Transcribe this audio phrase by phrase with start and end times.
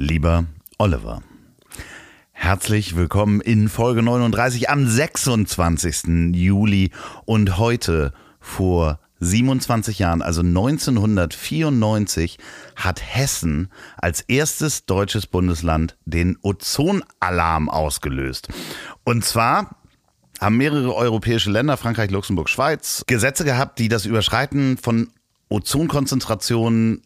[0.00, 0.46] Lieber
[0.78, 1.22] Oliver.
[2.30, 6.36] Herzlich willkommen in Folge 39 am 26.
[6.36, 6.92] Juli
[7.24, 12.38] und heute vor 27 Jahren, also 1994,
[12.76, 18.50] hat Hessen als erstes deutsches Bundesland den Ozonalarm ausgelöst.
[19.02, 19.80] Und zwar
[20.40, 25.08] haben mehrere europäische Länder, Frankreich, Luxemburg, Schweiz, Gesetze gehabt, die das Überschreiten von
[25.48, 27.02] Ozonkonzentrationen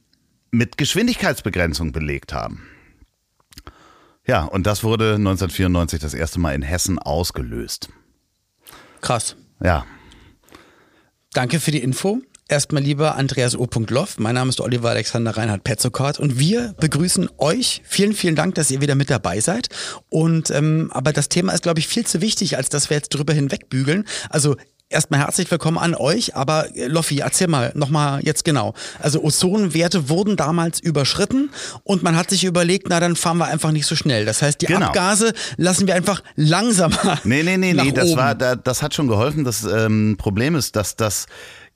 [0.51, 2.69] mit Geschwindigkeitsbegrenzung belegt haben.
[4.27, 7.89] Ja, und das wurde 1994 das erste Mal in Hessen ausgelöst.
[9.01, 9.37] Krass.
[9.63, 9.85] Ja.
[11.33, 12.21] Danke für die Info.
[12.49, 13.67] Erstmal lieber Andreas O.
[13.89, 14.19] Loff.
[14.19, 17.81] Mein Name ist Oliver Alexander Reinhard Petzokart und wir begrüßen euch.
[17.85, 19.69] Vielen, vielen Dank, dass ihr wieder mit dabei seid.
[20.11, 23.09] Und ähm, aber das Thema ist, glaube ich, viel zu wichtig, als dass wir jetzt
[23.09, 24.05] drüber hinwegbügeln.
[24.29, 24.57] Also
[24.93, 28.75] erstmal herzlich willkommen an euch, aber äh, Loffi, erzähl mal nochmal jetzt genau.
[29.01, 31.51] Also Ozonwerte wurden damals überschritten
[31.85, 34.25] und man hat sich überlegt, na dann fahren wir einfach nicht so schnell.
[34.25, 34.87] Das heißt, die Genau.
[34.87, 37.19] Abgase lassen wir einfach langsamer.
[37.25, 39.45] Nee, nee, nee, nach nee, das war, da- das hat schon geholfen.
[39.45, 41.27] Das ähm, Problem ist, dass das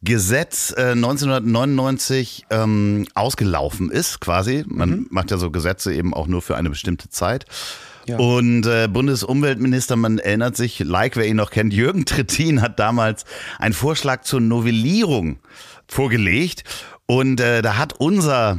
[0.03, 4.65] Gesetz äh, 1999 ähm, ausgelaufen ist, quasi.
[4.67, 7.47] Man macht ja so Gesetze eben auch nur für eine bestimmte Zeit.
[8.15, 13.25] Und äh, Bundesumweltminister, man erinnert sich, like wer ihn noch kennt, Jürgen Trittin hat damals
[13.59, 15.39] einen Vorschlag zur Novellierung
[15.89, 16.65] vorgelegt.
[17.07, 18.59] Und äh, da hat unser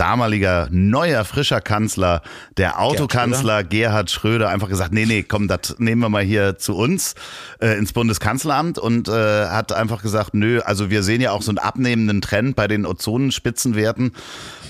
[0.00, 2.22] damaliger neuer frischer Kanzler,
[2.56, 6.74] der Autokanzler Gerhard Schröder, einfach gesagt, nee, nee, komm, das nehmen wir mal hier zu
[6.74, 7.14] uns
[7.60, 9.12] äh, ins Bundeskanzleramt und äh,
[9.48, 12.86] hat einfach gesagt, nö, also wir sehen ja auch so einen abnehmenden Trend bei den
[12.86, 14.12] Ozonspitzenwerten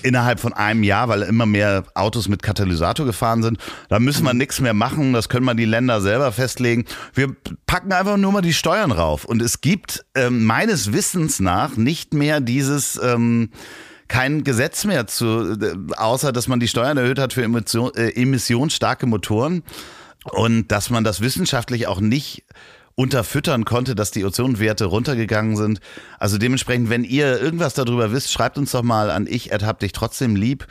[0.03, 3.57] innerhalb von einem Jahr, weil immer mehr Autos mit Katalysator gefahren sind.
[3.87, 6.83] Da müssen wir nichts mehr machen, das können mal die Länder selber festlegen.
[7.13, 7.33] Wir
[7.67, 9.23] packen einfach nur mal die Steuern rauf.
[9.23, 13.49] Und es gibt ähm, meines Wissens nach nicht mehr dieses ähm,
[14.11, 18.09] kein Gesetz mehr zu, äh, außer dass man die Steuern erhöht hat für Emission, äh,
[18.09, 19.63] emissionsstarke Motoren
[20.25, 22.43] und dass man das wissenschaftlich auch nicht
[22.95, 25.79] unterfüttern konnte, dass die Ozonwerte runtergegangen sind.
[26.19, 30.35] Also dementsprechend, wenn ihr irgendwas darüber wisst, schreibt uns doch mal an ich dich trotzdem
[30.35, 30.67] lieb.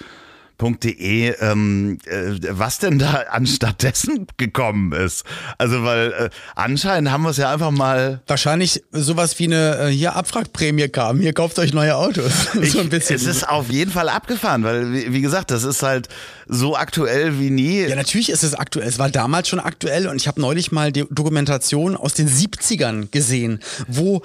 [0.61, 5.25] .de, ähm, äh, was denn da anstattdessen gekommen ist.
[5.59, 9.89] Also weil äh, anscheinend haben wir es ja einfach mal Wahrscheinlich sowas wie eine äh,
[9.89, 11.21] hier Abwrackprämie kam.
[11.21, 12.33] Hier kauft euch neue Autos.
[12.61, 13.17] Ich, so ein bisschen.
[13.17, 16.09] Es ist auf jeden Fall abgefahren, weil, wie, wie gesagt, das ist halt
[16.47, 17.81] so aktuell wie nie.
[17.83, 18.87] ja, natürlich ist es aktuell.
[18.87, 23.11] Es war damals schon aktuell und ich habe neulich mal die Dokumentation aus den 70ern
[23.11, 24.23] gesehen, wo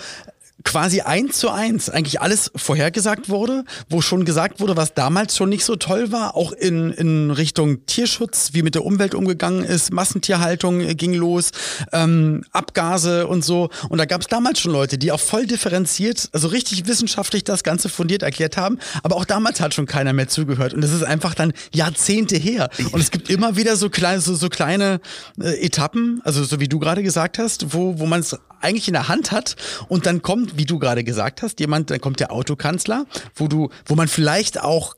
[0.63, 5.49] quasi eins zu eins eigentlich alles vorhergesagt wurde, wo schon gesagt wurde, was damals schon
[5.49, 9.91] nicht so toll war, auch in, in Richtung Tierschutz, wie mit der Umwelt umgegangen ist,
[9.91, 11.51] Massentierhaltung äh, ging los,
[11.91, 13.69] ähm, Abgase und so.
[13.89, 17.63] Und da gab es damals schon Leute, die auch voll differenziert, also richtig wissenschaftlich das
[17.63, 18.79] Ganze fundiert erklärt haben.
[19.03, 20.73] Aber auch damals hat schon keiner mehr zugehört.
[20.73, 22.69] Und das ist einfach dann Jahrzehnte her.
[22.91, 25.01] Und es gibt immer wieder so kleine, so, so kleine
[25.41, 28.93] äh, Etappen, also so wie du gerade gesagt hast, wo, wo man es eigentlich in
[28.93, 29.55] der Hand hat
[29.87, 33.05] und dann kommt, wie du gerade gesagt hast, jemand, dann kommt der Autokanzler,
[33.35, 34.95] wo du, wo man vielleicht auch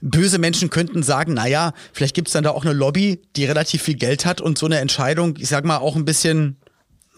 [0.00, 3.96] böse Menschen könnten sagen, naja, vielleicht gibt's dann da auch eine Lobby, die relativ viel
[3.96, 6.56] Geld hat und so eine Entscheidung, ich sag mal, auch ein bisschen,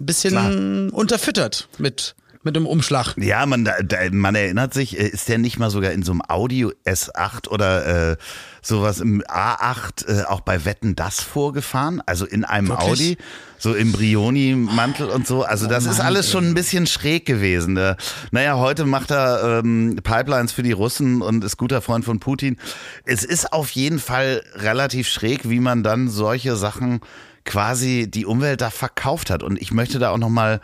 [0.00, 2.14] ein bisschen unterfüttert mit,
[2.44, 3.16] mit einem Umschlag.
[3.16, 3.74] Ja, man, da,
[4.10, 8.12] man erinnert sich, äh, ist der nicht mal sogar in so einem Audio S8 oder
[8.12, 8.16] äh,
[8.62, 12.02] sowas im A8 äh, auch bei Wetten das vorgefahren?
[12.06, 12.88] Also in einem Wirklich?
[12.88, 13.18] Audi,
[13.64, 15.42] so im Brioni-Mantel und so.
[15.42, 17.76] Also das ist Mann, alles schon ein bisschen schräg gewesen.
[17.76, 17.96] Äh,
[18.30, 22.58] naja, heute macht er ähm, Pipelines für die Russen und ist guter Freund von Putin.
[23.04, 27.00] Es ist auf jeden Fall relativ schräg, wie man dann solche Sachen
[27.46, 29.42] quasi die Umwelt da verkauft hat.
[29.42, 30.60] Und ich möchte da auch noch mal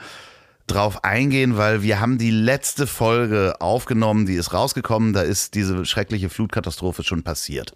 [0.67, 5.87] drauf eingehen, weil wir haben die letzte Folge aufgenommen, die ist rausgekommen, da ist diese
[5.87, 7.73] schreckliche Flutkatastrophe schon passiert.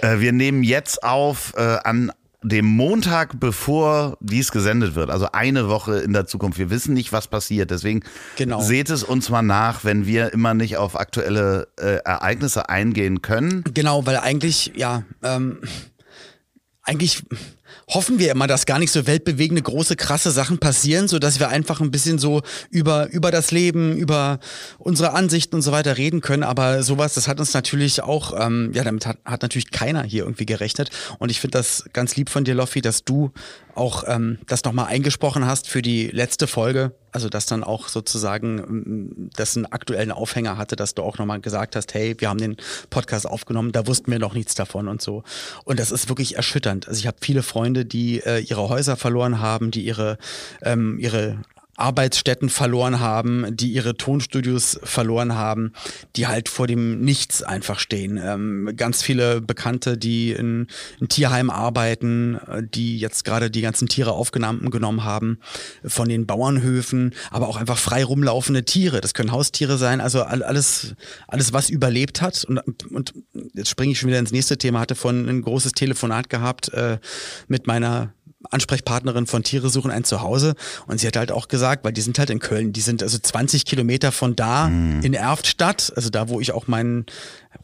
[0.00, 2.12] Äh, wir nehmen jetzt auf äh, an
[2.42, 6.58] dem Montag, bevor dies gesendet wird, also eine Woche in der Zukunft.
[6.58, 8.02] Wir wissen nicht, was passiert, deswegen
[8.36, 8.60] Genau.
[8.60, 13.64] seht es uns mal nach, wenn wir immer nicht auf aktuelle äh, Ereignisse eingehen können.
[13.74, 15.58] Genau, weil eigentlich, ja, ähm,
[16.82, 17.24] eigentlich
[17.88, 21.48] hoffen wir immer, dass gar nicht so weltbewegende, große, krasse Sachen passieren, so dass wir
[21.48, 24.38] einfach ein bisschen so über, über das Leben, über
[24.78, 26.42] unsere Ansichten und so weiter reden können.
[26.42, 30.24] Aber sowas, das hat uns natürlich auch, ähm, ja, damit hat, hat natürlich keiner hier
[30.24, 30.90] irgendwie gerechnet.
[31.18, 33.32] Und ich finde das ganz lieb von dir, Loffi, dass du
[33.74, 36.92] auch ähm, das nochmal eingesprochen hast für die letzte Folge.
[37.18, 41.40] Also, dass dann auch sozusagen ähm, das einen aktuellen Aufhänger hatte, dass du auch nochmal
[41.40, 42.56] gesagt hast, hey, wir haben den
[42.90, 45.24] Podcast aufgenommen, da wussten wir noch nichts davon und so.
[45.64, 46.86] Und das ist wirklich erschütternd.
[46.86, 50.16] Also ich habe viele Freunde, die äh, ihre Häuser verloren haben, die ihre,
[50.62, 51.38] ähm, ihre
[51.78, 55.72] Arbeitsstätten verloren haben, die ihre Tonstudios verloren haben,
[56.16, 58.20] die halt vor dem Nichts einfach stehen.
[58.22, 60.66] Ähm, ganz viele Bekannte, die in,
[61.00, 65.38] in Tierheim arbeiten, äh, die jetzt gerade die ganzen Tiere aufgenommen genommen haben
[65.84, 69.00] von den Bauernhöfen, aber auch einfach frei rumlaufende Tiere.
[69.00, 70.94] Das können Haustiere sein, also alles,
[71.28, 72.44] alles was überlebt hat.
[72.44, 72.60] Und,
[72.90, 73.14] und
[73.54, 74.80] jetzt springe ich schon wieder ins nächste Thema.
[74.80, 76.98] Hatte von ein großes Telefonat gehabt äh,
[77.46, 78.12] mit meiner
[78.50, 80.54] Ansprechpartnerin von Tiere suchen ein Zuhause
[80.86, 83.18] und sie hat halt auch gesagt, weil die sind halt in Köln, die sind also
[83.18, 85.02] 20 Kilometer von da mhm.
[85.02, 87.06] in Erftstadt, also da, wo ich auch mein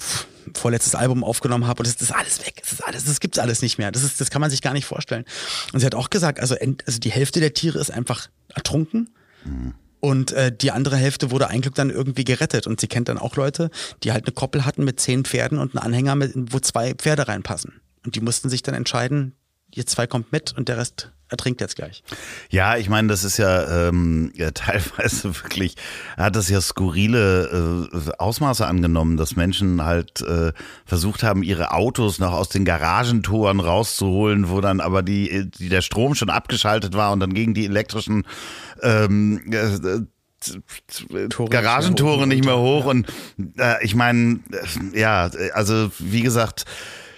[0.00, 3.38] pff, vorletztes Album aufgenommen habe und das ist alles weg, das ist alles, das gibt's
[3.38, 5.24] alles nicht mehr, das ist, das kann man sich gar nicht vorstellen.
[5.72, 6.56] Und sie hat auch gesagt, also,
[6.86, 9.10] also die Hälfte der Tiere ist einfach ertrunken.
[9.44, 9.74] Mhm.
[10.00, 12.66] Und äh, die andere Hälfte wurde eigentlich dann irgendwie gerettet.
[12.66, 13.70] Und sie kennt dann auch Leute,
[14.02, 17.26] die halt eine Koppel hatten mit zehn Pferden und einen Anhänger, mit, wo zwei Pferde
[17.26, 17.80] reinpassen.
[18.04, 19.34] Und die mussten sich dann entscheiden,
[19.76, 22.02] ihr zwei kommt mit und der Rest ertrinkt jetzt gleich.
[22.50, 25.76] Ja, ich meine, das ist ja, ähm, ja teilweise wirklich,
[26.16, 30.52] hat das ja skurrile äh, Ausmaße angenommen, dass Menschen halt äh,
[30.84, 35.82] versucht haben, ihre Autos noch aus den Garagentoren rauszuholen, wo dann aber die, die der
[35.82, 38.24] Strom schon abgeschaltet war und dann gegen die elektrischen
[38.82, 40.00] ähm, äh,
[41.30, 42.84] Tore Garagentore nicht mehr hoch.
[42.84, 43.06] Und
[43.58, 46.64] äh, ich meine, äh, ja, also wie gesagt,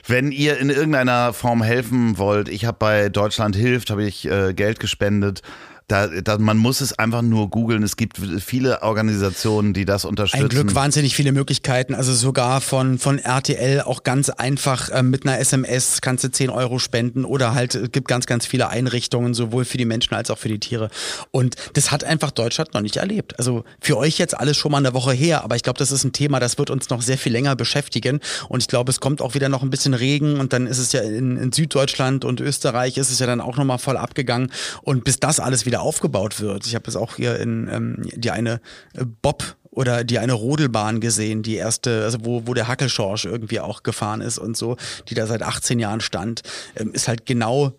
[0.06, 4.54] wenn ihr in irgendeiner Form helfen wollt, ich habe bei Deutschland hilft, habe ich äh,
[4.54, 5.42] Geld gespendet.
[5.88, 7.84] Da, da, man muss es einfach nur googeln.
[7.84, 10.44] Es gibt viele Organisationen, die das unterstützen.
[10.44, 11.94] Ein Glück wahnsinnig viele Möglichkeiten.
[11.94, 16.50] Also sogar von, von RTL auch ganz einfach äh, mit einer SMS kannst du 10
[16.50, 20.28] Euro spenden oder halt es gibt ganz, ganz viele Einrichtungen, sowohl für die Menschen als
[20.30, 20.90] auch für die Tiere.
[21.30, 23.38] Und das hat einfach Deutschland noch nicht erlebt.
[23.38, 26.02] Also für euch jetzt alles schon mal eine Woche her, aber ich glaube, das ist
[26.02, 28.18] ein Thema, das wird uns noch sehr viel länger beschäftigen.
[28.48, 30.90] Und ich glaube, es kommt auch wieder noch ein bisschen Regen und dann ist es
[30.90, 34.50] ja in, in Süddeutschland und Österreich ist es ja dann auch nochmal voll abgegangen.
[34.82, 36.67] Und bis das alles wieder wieder aufgebaut wird.
[36.67, 38.61] Ich habe es auch hier in ähm, die eine
[38.94, 43.61] äh, Bob oder die eine Rodelbahn gesehen, die erste, also wo, wo der Hackelschorsch irgendwie
[43.61, 44.76] auch gefahren ist und so,
[45.08, 46.43] die da seit 18 Jahren stand,
[46.76, 47.75] ähm, ist halt genau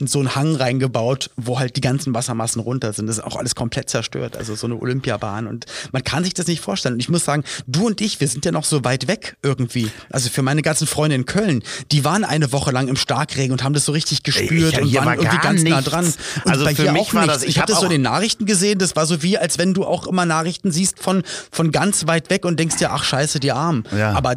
[0.00, 3.06] so einen Hang reingebaut, wo halt die ganzen Wassermassen runter sind.
[3.06, 4.36] Das ist auch alles komplett zerstört.
[4.36, 5.46] Also so eine Olympiabahn.
[5.46, 6.94] Und man kann sich das nicht vorstellen.
[6.94, 9.90] Und ich muss sagen, du und ich, wir sind ja noch so weit weg irgendwie.
[10.10, 13.64] Also für meine ganzen Freunde in Köln, die waren eine Woche lang im Starkregen und
[13.64, 15.76] haben das so richtig gespürt ich, und waren war irgendwie ganz nichts.
[15.76, 16.04] nah dran.
[16.04, 17.38] Und also bei für hier mich auch war nichts.
[17.38, 18.78] das, ich ich habe hab das so in den Nachrichten gesehen.
[18.78, 22.28] Das war so wie, als wenn du auch immer Nachrichten siehst von, von ganz weit
[22.28, 23.84] weg und denkst dir, ach scheiße, die Armen.
[23.96, 24.12] Ja.
[24.12, 24.36] Aber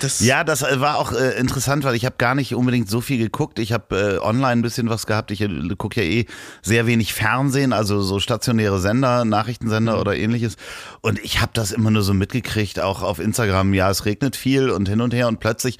[0.00, 3.00] das Ja, das äh, war auch äh, interessant, weil ich habe gar nicht unbedingt so
[3.00, 3.58] viel geguckt.
[3.58, 5.30] Ich habe äh, online ein bisschen was gehabt.
[5.30, 6.26] Ich äh, gucke ja eh
[6.62, 10.56] sehr wenig Fernsehen, also so stationäre Sender, Nachrichtensender oder ähnliches.
[11.00, 13.74] Und ich habe das immer nur so mitgekriegt, auch auf Instagram.
[13.74, 15.78] Ja, es regnet viel und hin und her und plötzlich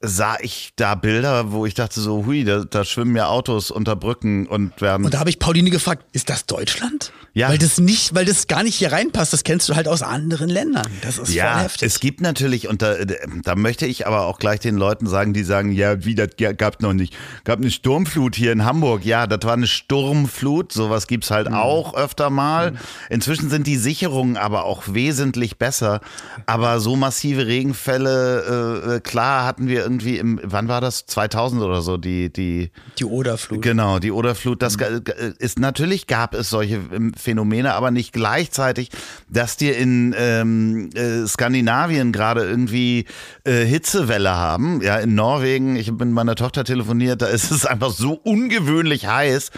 [0.00, 3.96] sah ich da Bilder, wo ich dachte so, hui, da, da schwimmen ja Autos unter
[3.96, 7.12] Brücken und werden Und da habe ich Pauline gefragt, ist das Deutschland?
[7.32, 7.48] Ja.
[7.50, 9.32] Weil das nicht, weil das gar nicht hier reinpasst.
[9.32, 10.86] Das kennst du halt aus anderen Ländern.
[11.02, 11.86] Das ist voll Ja, heftig.
[11.86, 12.94] es gibt natürlich, und da,
[13.42, 16.80] da möchte ich aber auch gleich den Leuten sagen, die sagen, ja, wie, das gab
[16.80, 17.14] noch nicht.
[17.44, 19.04] Gab eine Sturmflut hier in Hamburg.
[19.04, 20.72] Ja, das war eine Sturmflut.
[20.72, 22.74] Sowas gibt's halt auch öfter mal.
[23.10, 26.00] Inzwischen sind die Sicherungen aber auch wesentlich besser.
[26.46, 31.06] Aber so massive Regenfälle, äh, klar hatten wir irgendwie im, wann war das?
[31.06, 33.62] 2000 oder so, die, die, die Oderflut.
[33.62, 35.00] Genau, die Oderflut, das ga-
[35.38, 38.90] ist natürlich gab es solche ähm, Phänomene, aber nicht gleichzeitig,
[39.28, 43.04] dass dir in ähm, äh, Skandinavien gerade irgendwie
[43.44, 44.82] äh, Hitzewelle haben.
[44.82, 49.06] Ja, in Norwegen, ich habe mit meiner Tochter telefoniert, da ist es einfach so ungewöhnlich
[49.06, 49.50] heiß.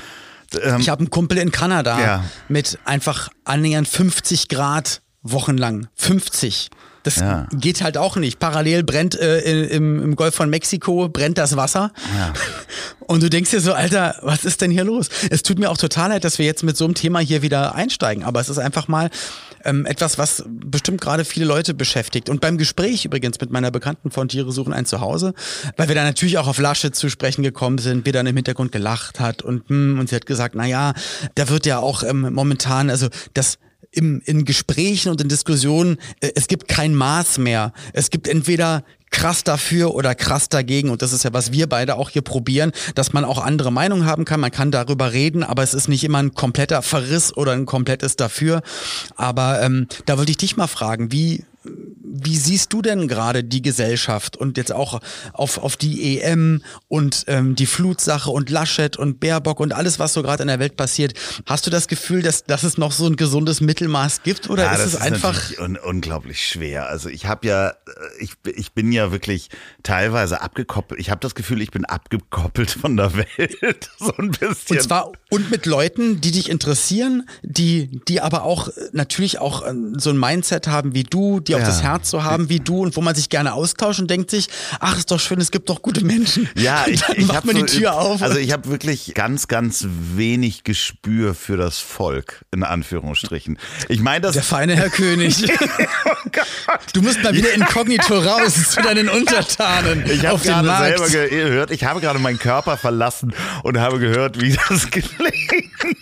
[0.62, 2.24] Ähm, Ich habe einen Kumpel in Kanada Ja.
[2.48, 5.88] mit einfach annähernd 50 Grad wochenlang.
[5.96, 6.70] 50.
[7.02, 7.46] Das Ja.
[7.52, 8.38] geht halt auch nicht.
[8.38, 11.92] Parallel brennt äh, im, im Golf von Mexiko brennt das Wasser.
[12.16, 12.32] Ja.
[13.06, 15.08] Und du denkst dir so, Alter, was ist denn hier los?
[15.30, 17.74] Es tut mir auch total leid, dass wir jetzt mit so einem Thema hier wieder
[17.74, 18.22] einsteigen.
[18.24, 19.08] Aber es ist einfach mal
[19.64, 22.28] ähm, etwas, was bestimmt gerade viele Leute beschäftigt.
[22.28, 25.32] Und beim Gespräch übrigens mit meiner Bekannten von Tiere suchen ein Zuhause,
[25.78, 28.72] weil wir dann natürlich auch auf Lasche zu sprechen gekommen sind, wir dann im Hintergrund
[28.72, 30.92] gelacht hat und, hm, und sie hat gesagt, na ja,
[31.34, 33.58] da wird ja auch ähm, momentan, also das
[33.98, 37.72] im, in Gesprächen und in Diskussionen, äh, es gibt kein Maß mehr.
[37.92, 40.90] Es gibt entweder krass dafür oder krass dagegen.
[40.90, 44.04] Und das ist ja, was wir beide auch hier probieren, dass man auch andere Meinungen
[44.04, 44.38] haben kann.
[44.38, 48.14] Man kann darüber reden, aber es ist nicht immer ein kompletter Verriss oder ein komplettes
[48.14, 48.62] dafür.
[49.16, 51.44] Aber ähm, da wollte ich dich mal fragen, wie,
[52.10, 55.00] wie siehst du denn gerade die Gesellschaft und jetzt auch
[55.32, 60.12] auf, auf die EM und ähm, die Flutsache und Laschet und Baerbock und alles, was
[60.12, 61.14] so gerade in der Welt passiert?
[61.46, 64.72] Hast du das Gefühl, dass, dass es noch so ein gesundes Mittelmaß gibt oder ja,
[64.72, 65.40] ist es ist einfach...
[65.58, 66.88] un unglaublich schwer.
[66.88, 67.74] Also ich habe ja, äh,
[68.20, 69.48] ich, ich bin ja wirklich
[69.82, 71.00] teilweise abgekoppelt.
[71.00, 73.90] Ich habe das Gefühl, ich bin abgekoppelt von der Welt.
[73.98, 74.76] so ein bisschen.
[74.76, 79.62] Und zwar und mit Leuten, die dich interessieren, die, die aber auch äh, natürlich auch
[79.66, 81.66] äh, so ein Mindset haben wie du, die auch Ja.
[81.66, 84.48] das Herz so haben wie du und wo man sich gerne austauscht und denkt sich,
[84.80, 86.48] ach, ist doch schön, es gibt doch gute Menschen.
[86.54, 88.22] Ja, ich, dann ich macht man so, die Tür auf.
[88.22, 93.58] Also ich habe wirklich ganz, ganz wenig Gespür für das Volk in Anführungsstrichen.
[93.88, 94.34] Ich meine das.
[94.34, 95.44] der feine Herr König.
[96.92, 101.84] Du musst mal wieder inkognito raus zu deinen Untertanen Ich habe gerade selber gehört, ich
[101.84, 105.96] habe gerade meinen Körper verlassen und habe gehört, wie das klingt.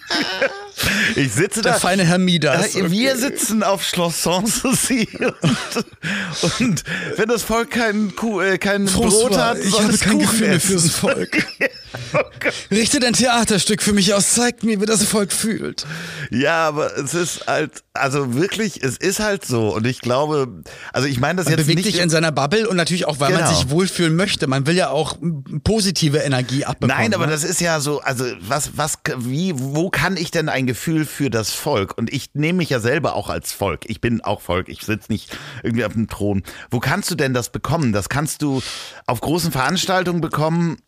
[1.17, 1.79] Ich sitze Der da.
[1.79, 2.75] feine Herr Midas.
[2.75, 6.85] Äh, Wir sitzen auf Schloss Sanssouci und, und
[7.17, 10.27] wenn das Volk kein, Kuh, äh, kein Brot hat, ich soll habe es kein Kuchen
[10.27, 11.47] Gefühl mehr fürs Volk.
[12.71, 15.87] Richtet ein Theaterstück für mich aus, zeigt mir, wie das Volk fühlt.
[16.31, 19.75] Ja, aber es ist halt, also wirklich, es ist halt so.
[19.75, 21.93] Und ich glaube, also ich meine das jetzt bewegt nicht.
[21.95, 23.55] sich in seiner Bubble und natürlich auch, weil man Genau.
[23.55, 24.47] sich wohlfühlen möchte.
[24.47, 25.17] Man will ja auch
[25.65, 26.97] positive Energie abbekommen.
[26.97, 27.33] Nein, aber ne?
[27.33, 31.31] das ist ja so, also was, was, wie, wo kann ich denn ein Gefühl für
[31.31, 31.97] das Volk?
[31.97, 33.89] Und ich nehme mich ja selber auch als Volk.
[33.89, 34.69] Ich bin auch Volk.
[34.69, 36.43] Ich sitze nicht irgendwie auf dem Thron.
[36.71, 37.93] Wo kannst du denn das bekommen?
[37.93, 38.61] Das kannst du
[39.07, 40.79] auf großen Veranstaltungen bekommen.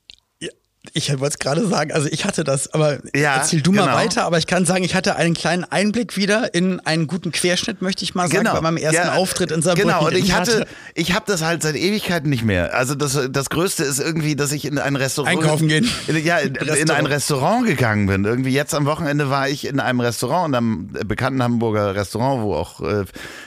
[0.94, 3.96] Ich wollte es gerade sagen, also ich hatte das, aber Ja, erzähl du mal genau.
[3.96, 7.82] weiter, aber ich kann sagen, ich hatte einen kleinen Einblick wieder in einen guten Querschnitt,
[7.82, 9.12] möchte ich mal sagen, bei meinem ersten Genau.
[9.14, 9.90] Ja, Auftritt in Saarbrücken.
[9.90, 12.74] Genau, und ich hatte ich habe das halt seit Ewigkeiten nicht mehr.
[12.74, 15.88] Also das, das Größte ist irgendwie, dass ich in ein Restaurant Einkaufen gehen.
[16.06, 17.66] In, ja, in, in ein Restaurant.
[17.66, 18.24] Gegangen bin.
[18.24, 22.54] Irgendwie jetzt am Wochenende war ich in einem Restaurant, in einem bekannten Hamburger Restaurant, wo
[22.54, 23.04] auch äh,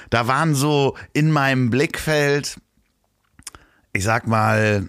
[0.09, 2.57] da waren so in meinem Blickfeld,
[3.93, 4.87] ich sag mal,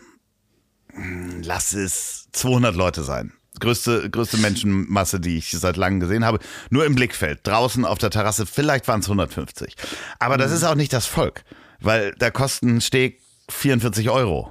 [1.43, 3.33] lass es 200 Leute sein.
[3.61, 6.39] Größte, größte Menschenmasse, die ich seit langem gesehen habe.
[6.71, 7.41] Nur im Blickfeld.
[7.45, 9.77] Draußen auf der Terrasse, vielleicht waren es 150.
[10.19, 11.45] Aber das ist auch nicht das Volk,
[11.81, 13.21] weil da kosten Steg
[13.51, 14.51] 44 Euro.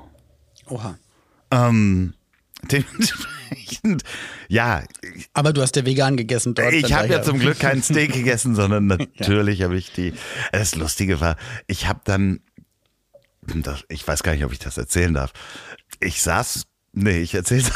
[0.68, 0.98] Oha.
[1.50, 2.14] Ähm,
[2.64, 4.04] dementsprechend,
[4.48, 4.84] ja,
[5.34, 6.74] Aber du hast ja vegan gegessen dort.
[6.74, 8.86] ich habe ja zum Glück kein Steak gegessen, sondern
[9.18, 10.14] natürlich habe ich die.
[10.52, 12.42] Das Lustige war, ich habe dann,
[13.90, 15.34] ich weiß gar nicht, ob ich das erzählen darf.
[16.02, 17.72] Ich saß, nee, ich erzähl's.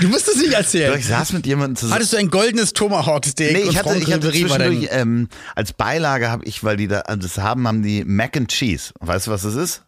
[0.00, 0.96] Du musst es nicht erzählen.
[0.98, 1.94] Ich saß mit jemandem zusammen.
[1.94, 6.44] Hattest du ein goldenes Tomahawk-Steak Nee, ich hatte, ich hatte zwischendurch, ähm, als Beilage habe
[6.44, 8.92] ich, weil die da das haben, haben die Mac and Cheese.
[9.00, 9.82] Weißt du, was das ist?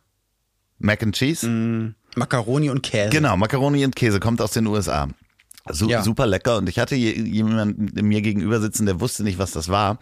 [0.79, 1.95] Mac and Cheese?
[2.17, 3.11] Macaroni und Käse.
[3.11, 5.09] Genau, Macaroni und Käse kommt aus den USA.
[5.71, 6.03] Su Ja.
[6.03, 6.57] Super lecker.
[6.57, 9.99] Und ich hatte je- jemanden mir gegenüber sitzen, der wusste nicht, was das war.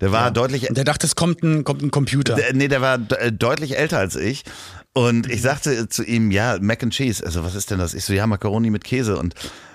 [0.00, 2.34] Der war deutlich, Und der dachte, es kommt ein, kommt ein Computer.
[2.34, 4.44] der, nee, der war äh, deutlich älter als ich.
[4.94, 7.24] Und ich sagte zu ihm, ja, Mac and Cheese.
[7.24, 7.94] Also was ist denn das?
[7.94, 9.16] Ich so, ja, Macaroni mit Käse.
[9.18, 9.34] Und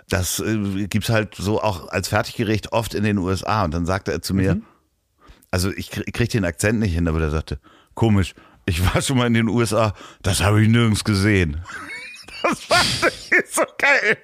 [0.10, 3.64] das äh, gibt's halt so auch als Fertiggericht oft in den USA.
[3.66, 4.62] Und dann sagte er zu mir,
[5.50, 7.60] also ich, krieg- ich krieg den Akzent nicht hin, aber der sagte,
[7.96, 8.36] komisch,
[8.68, 11.62] ich war schon mal in den USA, das habe ich nirgends gesehen.
[12.44, 12.78] Das war
[13.50, 14.18] so geil.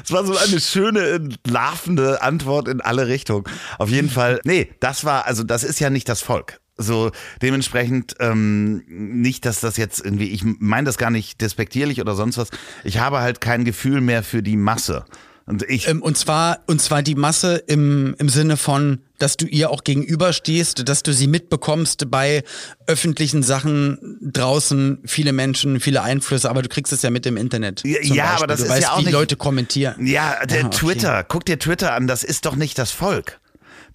[0.00, 3.44] Das war so eine schöne, larvende Antwort in alle Richtungen.
[3.78, 6.60] Auf jeden Fall, nee, das war, also das ist ja nicht das Volk.
[6.76, 12.14] So dementsprechend ähm, nicht, dass das jetzt irgendwie, ich meine das gar nicht despektierlich oder
[12.16, 12.48] sonst was.
[12.82, 15.04] Ich habe halt kein Gefühl mehr für die Masse.
[15.46, 19.44] Und ich, Ähm, und zwar, und zwar die Masse im, im Sinne von, dass du
[19.46, 22.42] ihr auch gegenüberstehst, dass du sie mitbekommst bei
[22.86, 27.82] öffentlichen Sachen draußen, viele Menschen, viele Einflüsse, aber du kriegst es ja mit im Internet.
[27.84, 28.46] Ja, ja, aber Beispiel.
[28.48, 30.06] das du ist weißt, ja auch wie nicht- Leute kommentieren.
[30.06, 30.76] Ja, der Ah, okay.
[30.78, 33.38] Twitter, guck dir Twitter an, das ist doch nicht das Volk.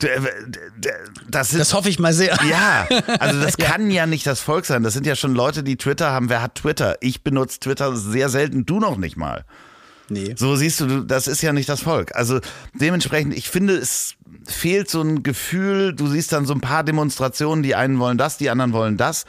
[0.01, 0.19] Äh,
[1.29, 2.37] Das, sind, Das hoffe ich mal sehr.
[2.49, 2.87] ja,
[3.19, 4.83] also das kann ja nicht das Volk sein.
[4.83, 6.29] Das sind ja schon Leute, die Twitter haben.
[6.29, 6.97] Wer hat Twitter?
[7.01, 9.45] Ich benutze Twitter sehr selten, du noch nicht mal.
[10.11, 10.33] Nee.
[10.35, 12.15] So siehst du, du, das ist ja nicht das Volk.
[12.15, 12.39] Also
[12.73, 14.15] dementsprechend, ich finde, es
[14.47, 18.37] fehlt so ein Gefühl, du siehst dann so ein paar Demonstrationen, die einen wollen das,
[18.37, 19.25] die anderen wollen das.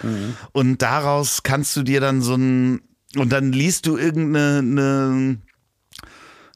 [0.53, 2.81] Und daraus kannst du dir dann so ein,
[3.17, 5.37] und dann liest du irgendeine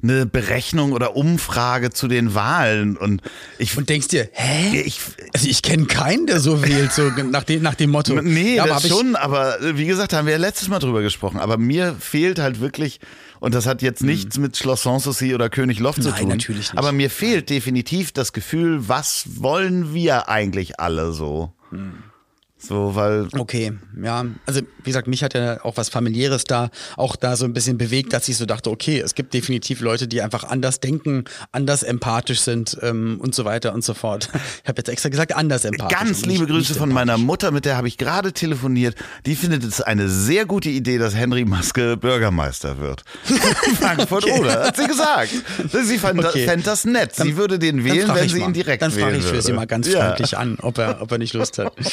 [0.05, 2.97] eine, Berechnung oder Umfrage zu den Wahlen.
[2.97, 3.23] Und
[3.59, 4.81] ich, Und denkst dir, hä?
[4.81, 5.01] ich
[5.35, 8.15] Also ich kenne keinen, der so wählt, so nach dem, nach dem Motto.
[8.23, 11.39] Nee, ja, aber schon, aber äh, wie gesagt, haben wir ja letztes Mal drüber gesprochen.
[11.41, 13.01] Aber mir fehlt halt wirklich,
[13.41, 16.19] und das hat jetzt nichts mit Schloss Sanssouci oder König Loft zu Hm.
[16.19, 16.29] Tun.
[16.29, 16.79] natürlich nicht.
[16.79, 21.53] Aber mir fehlt definitiv das Gefühl, was wollen wir eigentlich alle so?
[22.67, 23.29] So, weil.
[23.37, 24.25] Okay, ja.
[24.47, 27.77] Also, wie gesagt, mich hat ja auch was familiäres da, auch da so ein bisschen
[27.77, 31.83] bewegt, dass ich so dachte, okay, es gibt definitiv Leute, die einfach anders denken, anders
[31.83, 34.31] empathisch sind ähm, und so weiter und so fort.
[34.63, 35.99] Ich habe jetzt extra gesagt, anders empathisch.
[35.99, 38.95] Ganz liebe Grüße von meiner Mutter, mit der habe ich gerade telefoniert.
[39.27, 43.05] Die findet es eine sehr gute Idee, dass Henry Maske Bürgermeister wird.
[43.81, 44.41] Frankfurt okay.
[44.41, 45.31] oder hat sie gesagt.
[45.71, 46.47] Sie fand, okay.
[46.47, 47.15] fand das nett.
[47.15, 48.49] Sie würde den wählen, wenn sie mal.
[48.49, 50.39] ihn direkt Dann frage ich für sie mal ganz freundlich ja.
[50.39, 51.75] an, ob er, ob er nicht Lust hat.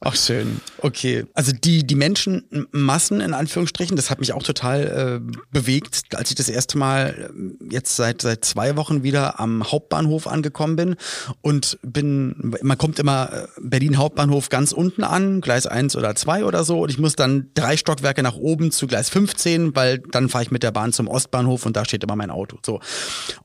[0.00, 1.24] Ach schön, okay.
[1.32, 6.36] Also die, die Menschenmassen in Anführungsstrichen, das hat mich auch total äh, bewegt, als ich
[6.36, 10.96] das erste Mal äh, jetzt seit, seit zwei Wochen wieder am Hauptbahnhof angekommen bin
[11.40, 16.44] und bin, man kommt immer äh, Berlin Hauptbahnhof ganz unten an, Gleis 1 oder 2
[16.44, 20.28] oder so und ich muss dann drei Stockwerke nach oben zu Gleis 15, weil dann
[20.28, 22.58] fahre ich mit der Bahn zum Ostbahnhof und da steht immer mein Auto.
[22.64, 22.80] So.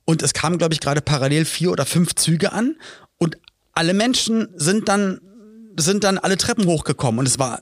[0.03, 2.75] Und es kamen, glaube ich, gerade parallel vier oder fünf Züge an
[3.17, 3.37] und
[3.73, 5.21] alle Menschen sind dann
[5.81, 7.59] sind dann alle Treppen hochgekommen und es war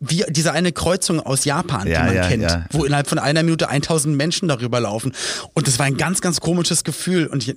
[0.00, 2.66] wie diese eine Kreuzung aus Japan, ja, die man ja, kennt, ja.
[2.70, 5.12] wo innerhalb von einer Minute 1000 Menschen darüber laufen.
[5.54, 7.54] Und das war ein ganz, ganz komisches Gefühl und ich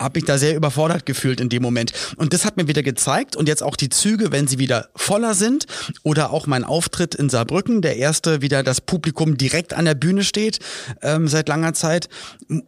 [0.00, 1.92] habe mich da sehr überfordert gefühlt in dem Moment.
[2.16, 5.34] Und das hat mir wieder gezeigt und jetzt auch die Züge, wenn sie wieder voller
[5.34, 5.66] sind
[6.02, 10.24] oder auch mein Auftritt in Saarbrücken, der erste wieder das Publikum direkt an der Bühne
[10.24, 10.58] steht
[11.02, 12.08] ähm, seit langer Zeit,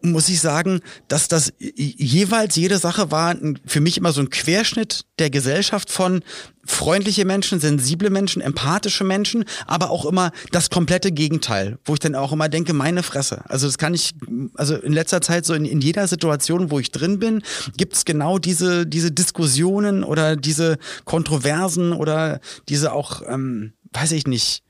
[0.03, 3.35] muss ich sagen, dass das jeweils jede Sache war
[3.67, 6.23] für mich immer so ein Querschnitt der Gesellschaft von
[6.67, 12.15] freundliche Menschen, sensible Menschen, empathische Menschen, aber auch immer das komplette Gegenteil, wo ich dann
[12.15, 13.49] auch immer denke, meine Fresse.
[13.49, 14.15] Also das kann ich,
[14.55, 17.43] also in letzter Zeit so in, in jeder Situation, wo ich drin bin,
[17.77, 24.63] gibt's genau diese, diese Diskussionen oder diese Kontroversen oder diese auch, ähm, weiß ich nicht,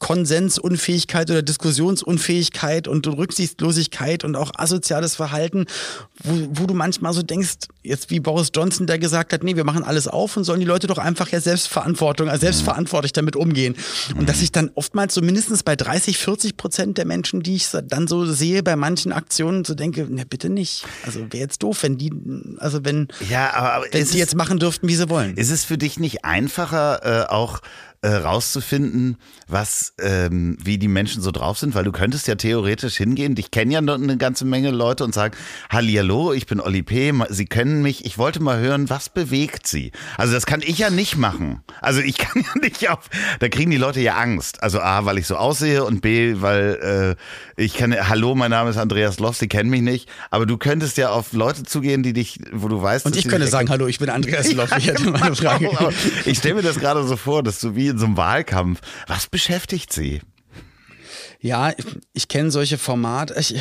[0.00, 5.66] Konsensunfähigkeit oder Diskussionsunfähigkeit und Rücksichtslosigkeit und auch asoziales Verhalten,
[6.24, 9.64] wo, wo du manchmal so denkst, jetzt wie Boris Johnson, der gesagt hat, nee, wir
[9.64, 13.76] machen alles auf und sollen die Leute doch einfach ja Selbstverantwortung, also selbstverantwortlich damit umgehen.
[14.18, 17.68] Und dass ich dann oftmals so mindestens bei 30, 40 Prozent der Menschen, die ich
[17.70, 20.86] dann so sehe bei manchen Aktionen, so denke, ne, bitte nicht.
[21.04, 22.10] Also wäre jetzt doof, wenn die,
[22.58, 25.36] also wenn, ja, aber, aber wenn sie jetzt machen dürften, wie sie wollen.
[25.36, 27.60] Ist es für dich nicht einfacher, äh, auch
[28.02, 32.96] äh, rauszufinden, was, ähm, wie die Menschen so drauf sind, weil du könntest ja theoretisch
[32.96, 35.36] hingehen, dich kennen ja noch eine ganze Menge Leute und sagen,
[35.70, 39.92] Hallihallo, ich bin Olli P., Sie kennen mich, ich wollte mal hören, was bewegt Sie?
[40.16, 41.62] Also das kann ich ja nicht machen.
[41.80, 44.62] Also ich kann ja nicht auf, da kriegen die Leute ja Angst.
[44.62, 47.16] Also A, weil ich so aussehe und B, weil
[47.56, 50.56] äh, ich kann, hallo, mein Name ist Andreas Loff, Sie kennen mich nicht, aber du
[50.56, 53.86] könntest ja auf Leute zugehen, die dich, wo du weißt, Und ich könnte sagen, hallo,
[53.86, 55.70] ich bin Andreas Loff, ich hätte mal eine Frage.
[56.24, 58.80] ich stelle mir das gerade so vor, dass du wie in so einem Wahlkampf.
[59.06, 60.20] Was beschäftigt Sie?
[61.40, 63.34] Ja, ich, ich kenne solche Formate.
[63.38, 63.54] Ich,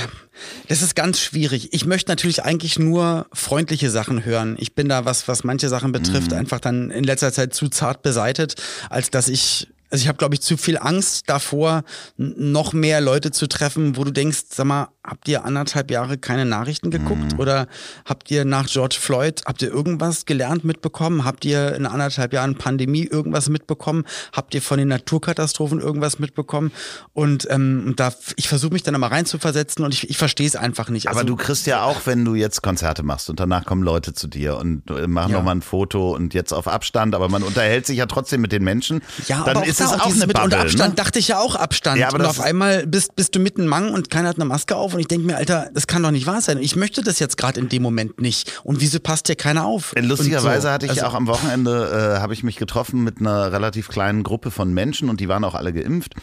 [0.68, 1.74] das ist ganz schwierig.
[1.74, 4.58] Ich möchte natürlich eigentlich nur freundliche Sachen hören.
[4.60, 6.38] Ich bin da, was, was manche Sachen betrifft, mhm.
[6.38, 8.56] einfach dann in letzter Zeit zu zart beseitet,
[8.90, 11.84] als dass ich also ich habe, glaube ich, zu viel Angst davor,
[12.16, 16.46] noch mehr Leute zu treffen, wo du denkst, sag mal, habt ihr anderthalb Jahre keine
[16.46, 17.34] Nachrichten geguckt?
[17.34, 17.40] Mhm.
[17.40, 17.68] Oder
[18.06, 21.26] habt ihr nach George Floyd, habt ihr irgendwas gelernt mitbekommen?
[21.26, 24.06] Habt ihr in anderthalb Jahren Pandemie irgendwas mitbekommen?
[24.34, 26.72] Habt ihr von den Naturkatastrophen irgendwas mitbekommen?
[27.14, 30.90] Und ähm, da, ich versuche mich dann immer reinzuversetzen und ich, ich verstehe es einfach
[30.90, 31.08] nicht.
[31.08, 34.14] Aber also, du kriegst ja auch, wenn du jetzt Konzerte machst und danach kommen Leute
[34.14, 35.38] zu dir und äh, machen ja.
[35.38, 38.64] nochmal ein Foto und jetzt auf Abstand, aber man unterhält sich ja trotzdem mit den
[38.64, 39.02] Menschen.
[39.28, 40.96] Ja, dann aber ist es auch, auch eine mit Bubble, Abstand ne?
[40.96, 42.00] dachte ich ja auch Abstand.
[42.00, 44.76] Ja, aber und auf einmal bist, bist du mitten Mang und keiner hat eine Maske
[44.76, 46.58] auf und ich denke mir, Alter, das kann doch nicht wahr sein.
[46.58, 48.60] Ich möchte das jetzt gerade in dem Moment nicht.
[48.66, 49.94] Und wieso passt dir keiner auf?
[49.98, 50.70] Lustigerweise so.
[50.72, 54.24] hatte ich also, auch am Wochenende, äh, habe ich mich getroffen mit einer relativ kleinen
[54.24, 56.16] Gruppe von Menschen und die waren auch alle geimpft.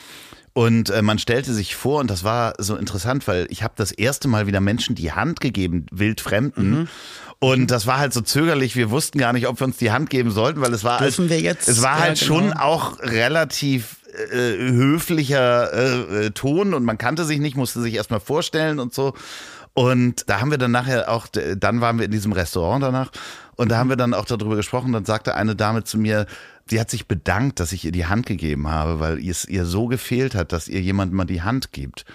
[0.53, 3.93] Und äh, man stellte sich vor, und das war so interessant, weil ich habe das
[3.93, 6.71] erste Mal wieder Menschen die Hand gegeben, wildfremden.
[6.71, 6.89] Mhm.
[7.39, 8.77] Und das war halt so zögerlich.
[8.77, 11.31] Wir wussten gar nicht, ob wir uns die Hand geben sollten, weil es war, Dürfen
[11.31, 11.67] jetzt?
[11.67, 12.41] es war halt ja, genau.
[12.41, 17.95] schon auch relativ äh, höflicher äh, äh, Ton und man kannte sich nicht, musste sich
[17.95, 19.15] erstmal vorstellen und so.
[19.75, 23.11] Und da haben wir dann nachher auch, dann waren wir in diesem Restaurant danach
[23.57, 24.93] und da haben wir dann auch darüber gesprochen.
[24.93, 26.27] Dann sagte eine Dame zu mir,
[26.67, 29.87] sie hat sich bedankt, dass ich ihr die Hand gegeben habe, weil es ihr so
[29.87, 32.07] gefehlt hat, dass ihr jemand mal die Hand gibt.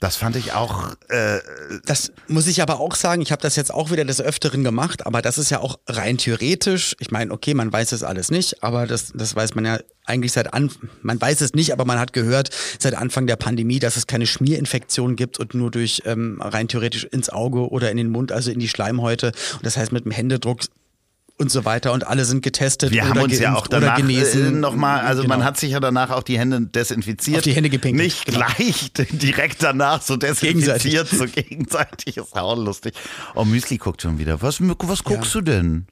[0.00, 0.92] Das fand ich auch.
[1.08, 1.38] Äh,
[1.84, 3.20] das muss ich aber auch sagen.
[3.22, 6.18] Ich habe das jetzt auch wieder des Öfteren gemacht, aber das ist ja auch rein
[6.18, 6.94] theoretisch.
[7.00, 10.32] Ich meine, okay, man weiß es alles nicht, aber das, das weiß man ja eigentlich
[10.32, 10.70] seit an,
[11.02, 14.26] man weiß es nicht, aber man hat gehört seit Anfang der Pandemie, dass es keine
[14.26, 18.50] Schmierinfektion gibt und nur durch ähm, rein theoretisch ins Auge oder in den Mund, also
[18.50, 19.32] in die Schleimhäute.
[19.54, 20.60] Und das heißt, mit dem Händedruck
[21.38, 24.56] und so weiter und alle sind getestet Wir haben uns ja auch danach genesen.
[24.56, 25.36] Äh, nochmal, also genau.
[25.36, 27.38] man hat sich ja danach auch die Hände desinfiziert.
[27.38, 28.04] Auf die Hände gepinkelt.
[28.04, 28.46] Nicht genau.
[28.46, 31.18] gleich direkt danach so desinfiziert, gegenseitig.
[31.18, 32.94] so gegenseitig ist auch lustig.
[33.34, 34.42] Oh, Müsli guckt schon wieder.
[34.42, 35.40] Was, was guckst ja.
[35.40, 35.86] du denn?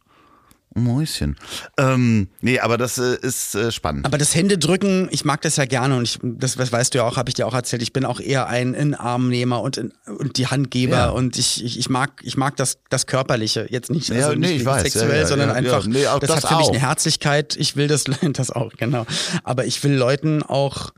[0.77, 1.37] Mäuschen.
[1.79, 4.07] Ähm, nee, aber das äh, ist äh, spannend.
[4.07, 7.05] Aber das Händedrücken, ich mag das ja gerne und ich, das, das weißt du ja
[7.05, 7.83] auch, habe ich dir auch erzählt.
[7.83, 11.09] Ich bin auch eher ein In-Armnehmer und, in, und die Handgeber Ja.
[11.11, 13.67] und ich, ich, ich mag, ich mag das, das Körperliche.
[13.71, 14.83] Jetzt nicht, Ja, also nee, nicht ich weiß.
[14.83, 15.89] sexuell, Ja, ja, sondern ja, einfach, ja.
[15.91, 16.71] Nee, auch das, das hat für mich auch.
[16.71, 17.57] eine Herzlichkeit.
[17.57, 19.07] Ich will das, das auch, genau.
[19.45, 20.93] Aber ich will Leuten auch,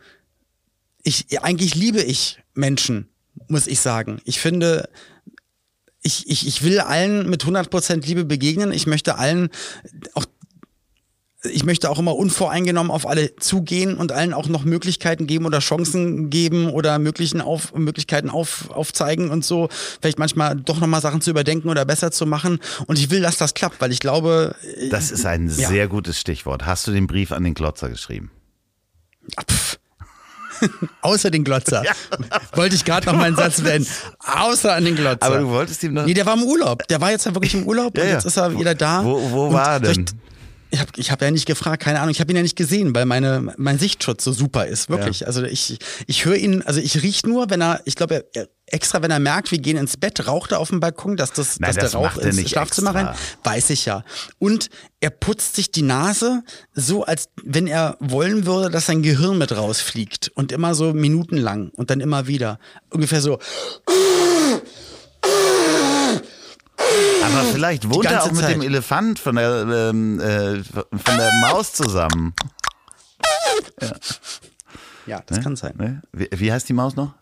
[1.03, 3.09] ich, eigentlich liebe ich Menschen,
[3.47, 4.21] muss ich sagen.
[4.25, 4.89] Ich finde,
[6.09, 8.73] ich, ich, ich will allen mit 100% Liebe begegnen.
[8.73, 9.51] Ich möchte allen
[10.15, 10.25] auch
[11.45, 15.61] ich möchte auch immer unvoreingenommen auf alle zugehen und allen auch noch Möglichkeiten geben oder
[15.61, 19.69] Chancen geben oder möglichen auf, Möglichkeiten auf, aufzeigen und so.
[20.01, 22.59] Vielleicht manchmal doch nochmal Sachen zu überdenken oder besser zu machen.
[22.89, 24.57] Und ich will, dass das klappt, weil ich glaube.
[24.81, 25.69] äh, Das ist ein Ja.
[25.69, 26.67] sehr gutes Stichwort.
[26.67, 28.33] Hast du den Brief an den Klotzer geschrieben?
[29.49, 29.79] pff.
[31.03, 31.83] Außer den Glotzer.
[32.55, 33.89] Wollte ich gerade noch meinen Satz beenden.
[34.21, 35.23] Außer an den Glotzer.
[35.27, 36.05] Aber du wolltest ihm noch.
[36.07, 36.87] Nee, der war im Urlaub.
[36.89, 38.15] Der war jetzt ja wirklich im Urlaub Ja, und ja.
[38.17, 39.05] jetzt ist er wieder da.
[39.05, 40.07] Wo, wo war er denn?
[40.71, 42.11] Ich, habe ich hab ja nicht gefragt, keine Ahnung.
[42.11, 44.91] Ich habe ihn ja nicht gesehen, weil meine, mein Sichtschutz so super ist.
[44.91, 45.27] Wirklich.
[45.27, 49.03] Also ich, ich höre ihn, also ich riech nur, wenn er, ich glaube, er, extra
[49.03, 51.75] wenn er merkt, wir gehen ins Bett, raucht er auf dem Balkon, dass, das, Nein,
[51.75, 53.11] dass das der Rauch ins Schlafzimmer extra.
[53.11, 53.19] rein.
[53.45, 54.05] Weiß ich ja.
[54.39, 54.69] Und
[55.01, 56.43] er putzt sich die Nase
[56.75, 60.31] so, als wenn er wollen würde, dass sein Gehirn mit rausfliegt.
[60.35, 62.59] Und immer so minutenlang und dann immer wieder.
[62.91, 63.39] Ungefähr so.
[67.33, 68.55] Aber vielleicht wohnt er auch mit Zeit.
[68.55, 72.35] dem Elefant von der, ähm, äh, von der Maus zusammen.
[75.07, 75.75] Ja, das kann sein.
[75.79, 76.03] Ne?
[76.13, 77.15] Wie, wie heißt die Maus noch?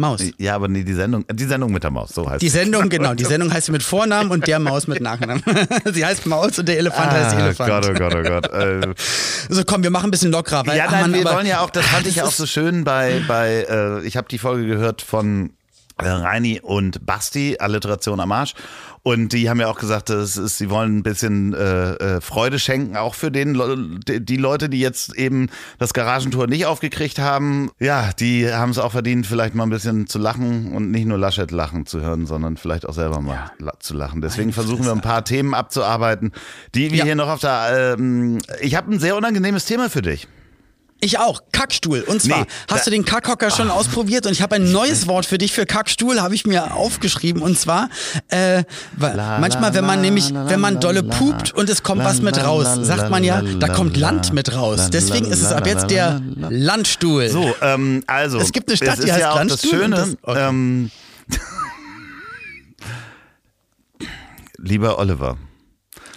[0.00, 0.22] Maus.
[0.38, 2.58] Ja, aber nee, die Sendung, die Sendung mit der Maus, so heißt Die sie.
[2.58, 3.14] Sendung, genau.
[3.14, 5.42] Die Sendung heißt sie mit Vornamen und der Maus mit Nachnamen.
[5.92, 7.68] sie heißt Maus und der Elefant heißt Ah, Elefant.
[7.70, 8.52] Gott, oh Gott, oh Gott.
[8.52, 8.94] Äh,
[9.48, 10.64] So, komm, wir machen ein bisschen lockerer.
[10.66, 12.46] Weil, ja, nein, Mann, wir aber- wollen ja auch, das fand ich das auch so
[12.46, 15.50] schön bei, bei äh, ich habe die Folge gehört von
[16.00, 18.54] Reini und Basti, Alliteration am Arsch.
[19.02, 22.58] Und die haben ja auch gesagt, das ist, sie wollen ein bisschen äh, äh, Freude
[22.58, 27.70] schenken, auch für den, die, Leute, die jetzt eben das Garagentor nicht aufgekriegt haben.
[27.78, 31.16] Ja, die haben es auch verdient, vielleicht mal ein bisschen zu lachen und nicht nur
[31.16, 34.20] Laschet lachen zu hören, sondern vielleicht auch selber mal la zu lachen.
[34.20, 36.32] Deswegen versuchen wir ein paar Themen abzuarbeiten,
[36.74, 37.04] die wir Ja.
[37.04, 37.94] hier noch auf der.
[37.98, 40.28] Ähm, ich habe ein sehr unangenehmes Thema für dich.
[41.00, 41.42] Ich auch.
[41.52, 42.00] Kackstuhl.
[42.00, 44.26] Und zwar, Nee, hast du den Kackhocker schon ausprobiert?
[44.26, 47.40] Und ich habe ein neues Wort für dich für Kackstuhl, habe ich mir aufgeschrieben.
[47.40, 47.88] Und zwar,
[48.30, 48.64] äh,
[48.98, 52.66] La, manchmal, wenn man nämlich, wenn man dolle pupt und es kommt was mit raus,
[52.82, 54.90] sagt man ja, da kommt la, Land mit raus.
[54.92, 56.48] Deswegen ist es ab jetzt der la, la.
[56.50, 57.28] Landstuhl.
[57.28, 58.38] So, ähm, also.
[58.38, 59.96] Es gibt eine Stadt, die heißt ja das Landstuhl und Schöne.
[59.96, 60.48] das- okay.
[60.48, 60.90] ähm,
[64.58, 65.36] lieber Oliver,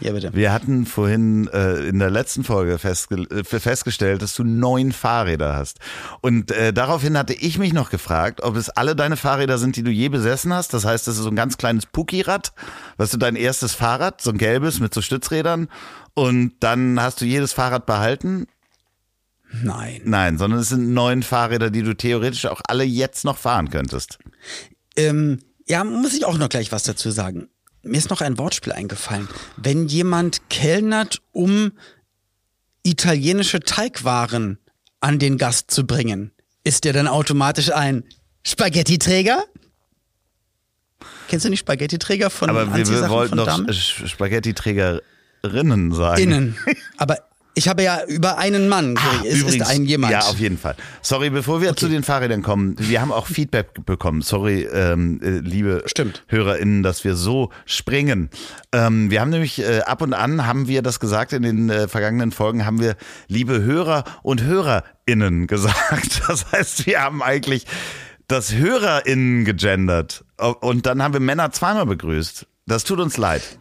[0.01, 0.33] Ja, bitte.
[0.33, 5.55] wir hatten vorhin äh, in der letzten Folge festge äh, festgestellt, dass du neun Fahrräder
[5.55, 5.79] hast.
[6.21, 9.83] Und äh, daraufhin hatte ich mich noch gefragt, ob es alle deine Fahrräder sind, die
[9.83, 10.73] du je besessen hast.
[10.73, 12.53] Das heißt, das ist so ein ganz kleines Puki-Rad,
[12.97, 15.69] weißt du, dein erstes Fahrrad, so ein gelbes mit so Stützrädern.
[16.13, 18.47] Und dann hast du jedes Fahrrad behalten
[19.51, 20.01] Nein.
[20.05, 24.17] Nein, sondern es sind neun Fahrräder, die du theoretisch auch alle jetzt noch fahren könntest.
[24.95, 27.49] Ähm, ja, muss ich auch noch gleich was dazu sagen.
[27.83, 29.27] Mir ist noch ein Wortspiel eingefallen.
[29.57, 31.71] Wenn jemand kellnert, um
[32.83, 34.59] italienische Teigwaren
[34.99, 36.31] an den Gast zu bringen,
[36.63, 38.03] ist der dann automatisch ein
[38.45, 39.45] Spaghetti-Träger?
[41.27, 46.21] Kennst du nicht Spaghetti-Träger von Aber wir, wollten von doch Spaghetti-Trägerinnen sagen.
[46.21, 46.55] Innen.
[46.97, 47.17] Aber
[47.53, 48.95] ich habe ja über einen Mann.
[48.97, 50.13] Ah, es ist ein jemand.
[50.13, 50.75] Ja, auf jeden Fall.
[51.01, 54.21] Sorry, bevor wir zu den Fahrrädern kommen, wir haben auch Feedback bekommen.
[54.21, 56.23] Sorry, ähm, äh, liebe Stimmt.
[56.27, 58.29] HörerInnen, dass wir so springen.
[58.71, 61.87] Ähm, wir haben nämlich äh, ab und an, haben wir das gesagt in den äh,
[61.87, 62.95] vergangenen Folgen, haben wir
[63.27, 66.21] liebe Hörer und HörerInnen gesagt.
[66.27, 67.65] Das heißt, wir haben eigentlich
[68.27, 70.23] das HörerInnen gegendert.
[70.61, 72.47] Und dann haben wir Männer zweimal begrüßt.
[72.65, 73.59] Das tut uns leid.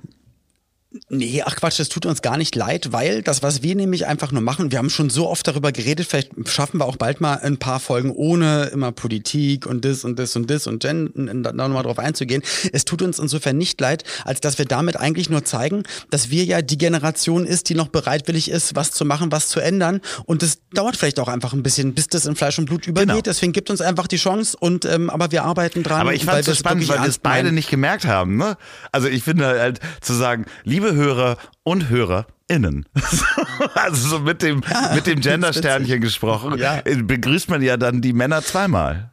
[1.09, 4.33] Nee, ach Quatsch, das tut uns gar nicht leid, weil das, was wir nämlich einfach
[4.33, 7.37] nur machen, wir haben schon so oft darüber geredet, vielleicht schaffen wir auch bald mal
[7.37, 11.53] ein paar Folgen ohne immer Politik und das und das und das und Gen, da
[11.53, 12.43] nochmal drauf einzugehen.
[12.73, 16.43] Es tut uns insofern nicht leid, als dass wir damit eigentlich nur zeigen, dass wir
[16.43, 20.01] ja die Generation ist, die noch bereitwillig ist, was zu machen, was zu ändern.
[20.25, 23.09] Und das dauert vielleicht auch einfach ein bisschen, bis das in Fleisch und Blut übergeht.
[23.09, 23.21] Genau.
[23.21, 26.01] Deswegen gibt uns einfach die Chance und ähm, aber wir arbeiten dran.
[26.01, 28.37] Aber ich fand es so wir spannend, weil wir es beide nicht gemerkt haben.
[28.37, 28.57] Ne?
[28.91, 32.87] Also ich finde halt zu sagen, liebe Hörer und HörerInnen.
[33.75, 34.63] also so mit dem,
[34.95, 36.81] mit dem Gender-Sternchen gesprochen, Ja.
[36.85, 39.11] äh, begrüßt man ja dann die Männer zweimal.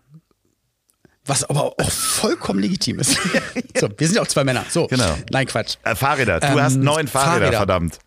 [1.26, 3.18] Was aber auch vollkommen legitim ist.
[3.78, 4.64] so, wir sind ja auch zwei Männer.
[4.70, 5.18] So, Genau.
[5.30, 5.76] nein, Quatsch.
[5.84, 7.58] Äh, Fahrräder, du Ähm, hast neun Fahrräder, Fahrräder.
[7.58, 8.00] verdammt.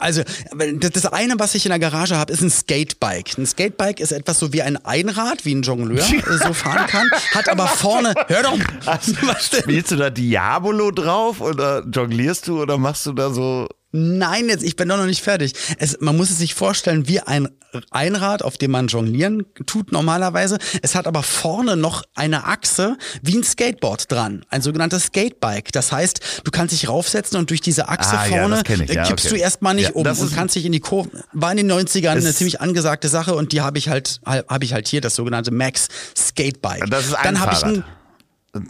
[0.00, 0.22] Also
[0.54, 3.40] das eine, was ich in der Garage habe, ist ein Skatebike.
[3.40, 6.04] Ein Skatebike ist etwas so wie ein Einrad, wie ein Jongleur
[6.44, 8.14] so fahren kann, hat aber vorne.
[8.26, 8.58] Hör doch.
[8.86, 9.62] Also, was denn?
[9.62, 14.64] Spielst du da Diabolo drauf oder jonglierst du oder machst du da so Nein, jetzt,
[14.64, 15.54] ich bin doch noch nicht fertig.
[15.78, 17.48] Es, man muss es sich vorstellen wie ein
[17.90, 20.58] Einrad, auf dem man jonglieren tut normalerweise.
[20.82, 24.44] Es hat aber vorne noch eine Achse wie ein Skateboard dran.
[24.50, 25.72] Ein sogenanntes Skatebike.
[25.72, 29.26] Das heißt, du kannst dich raufsetzen und durch diese Achse ah, vorne ja, ja, kippst
[29.26, 29.36] okay.
[29.36, 31.10] du erstmal nicht ja, um und kannst dich in die Kurve.
[31.32, 34.74] War in den 90ern eine ziemlich angesagte Sache und die habe ich halt, habe ich
[34.74, 36.86] halt hier, das sogenannte Max Skatebike.
[36.90, 37.84] Das ist ein Dann habe ich ein,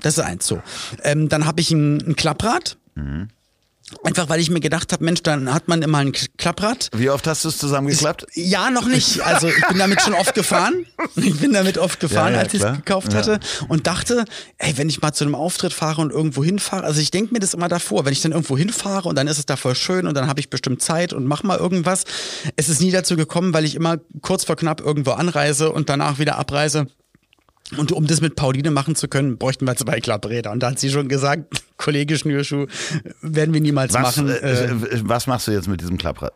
[0.01, 0.63] das ist eins so.
[1.03, 2.77] Ähm, dann habe ich ein, ein Klapprad.
[2.95, 3.29] Mhm.
[4.05, 6.91] Einfach weil ich mir gedacht habe, Mensch, dann hat man immer ein Klapprad.
[6.95, 8.27] Wie oft hast du es zusammengeklappt?
[8.35, 9.21] Ich, ja, noch nicht.
[9.23, 10.87] Also ich bin damit schon oft gefahren.
[11.17, 13.19] Ich bin damit oft gefahren, ja, ja, als ich es gekauft ja.
[13.19, 14.25] hatte und dachte,
[14.59, 17.41] ey, wenn ich mal zu einem Auftritt fahre und irgendwo hinfahre, also ich denke mir
[17.41, 20.07] das immer davor, wenn ich dann irgendwo hinfahre und dann ist es da voll schön
[20.07, 22.05] und dann habe ich bestimmt Zeit und mach mal irgendwas.
[22.57, 26.19] Es ist nie dazu gekommen, weil ich immer kurz vor knapp irgendwo anreise und danach
[26.19, 26.87] wieder abreise.
[27.77, 30.53] Und um das mit Pauline machen zu können, bräuchten wir zwei Klappräder.
[30.53, 32.67] Und da hat sie schon gesagt, Kollege Schnürschuh,
[33.21, 34.29] werden wir niemals was, machen.
[34.29, 34.71] Äh, äh,
[35.03, 36.33] was machst du jetzt mit diesem Klapprad?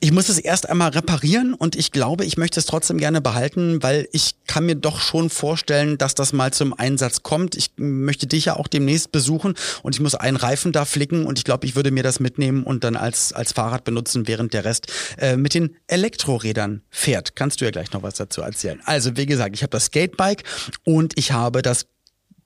[0.00, 3.82] Ich muss es erst einmal reparieren und ich glaube, ich möchte es trotzdem gerne behalten,
[3.82, 7.54] weil ich kann mir doch schon vorstellen, dass das mal zum Einsatz kommt.
[7.54, 11.38] Ich möchte dich ja auch demnächst besuchen und ich muss einen Reifen da flicken und
[11.38, 14.64] ich glaube, ich würde mir das mitnehmen und dann als, als Fahrrad benutzen, während der
[14.64, 14.86] Rest
[15.18, 17.36] äh, mit den Elektrorädern fährt.
[17.36, 18.80] Kannst du ja gleich noch was dazu erzählen.
[18.84, 20.44] Also, wie gesagt, ich habe das Skatebike
[20.84, 21.86] und ich habe das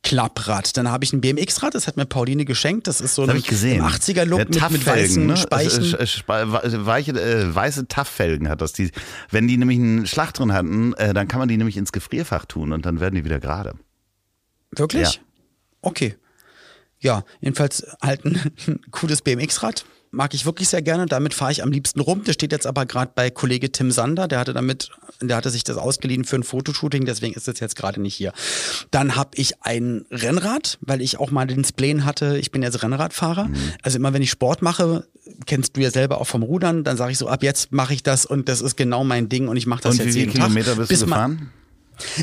[0.02, 0.76] Klapprad.
[0.76, 2.86] Dann habe ich ein BMX-Rad, das hat mir Pauline geschenkt.
[2.86, 5.36] Das ist so das ein 80er-Look mit, mit weißen ne?
[5.36, 5.92] Speichen.
[6.86, 8.72] Weiche, äh, weiße Tafffelgen hat das.
[8.72, 8.90] Die,
[9.30, 12.46] wenn die nämlich einen Schlag drin hatten, äh, dann kann man die nämlich ins Gefrierfach
[12.46, 13.74] tun und dann werden die wieder gerade.
[14.72, 15.14] Wirklich?
[15.14, 15.20] Ja.
[15.82, 16.16] Okay.
[16.98, 18.40] Ja, jedenfalls halt ein
[18.90, 21.06] cooles BMX-Rad mag ich wirklich sehr gerne.
[21.06, 22.22] Damit fahre ich am liebsten rum.
[22.24, 24.28] Das steht jetzt aber gerade bei Kollege Tim Sander.
[24.28, 27.74] Der hatte damit, der hatte sich das ausgeliehen für ein Fotoshooting, deswegen ist es jetzt
[27.74, 28.32] gerade nicht hier.
[28.90, 32.38] Dann habe ich ein Rennrad, weil ich auch mal den Spleen hatte.
[32.38, 33.46] Ich bin jetzt Rennradfahrer.
[33.46, 33.56] Mhm.
[33.82, 35.06] Also immer wenn ich Sport mache,
[35.46, 38.02] kennst du ja selber auch vom Rudern, dann sage ich so, ab jetzt mache ich
[38.02, 40.50] das und das ist genau mein Ding und ich mache das und jetzt jeden Tag.
[40.50, 41.50] wie viele Kilometer bist du gefahren?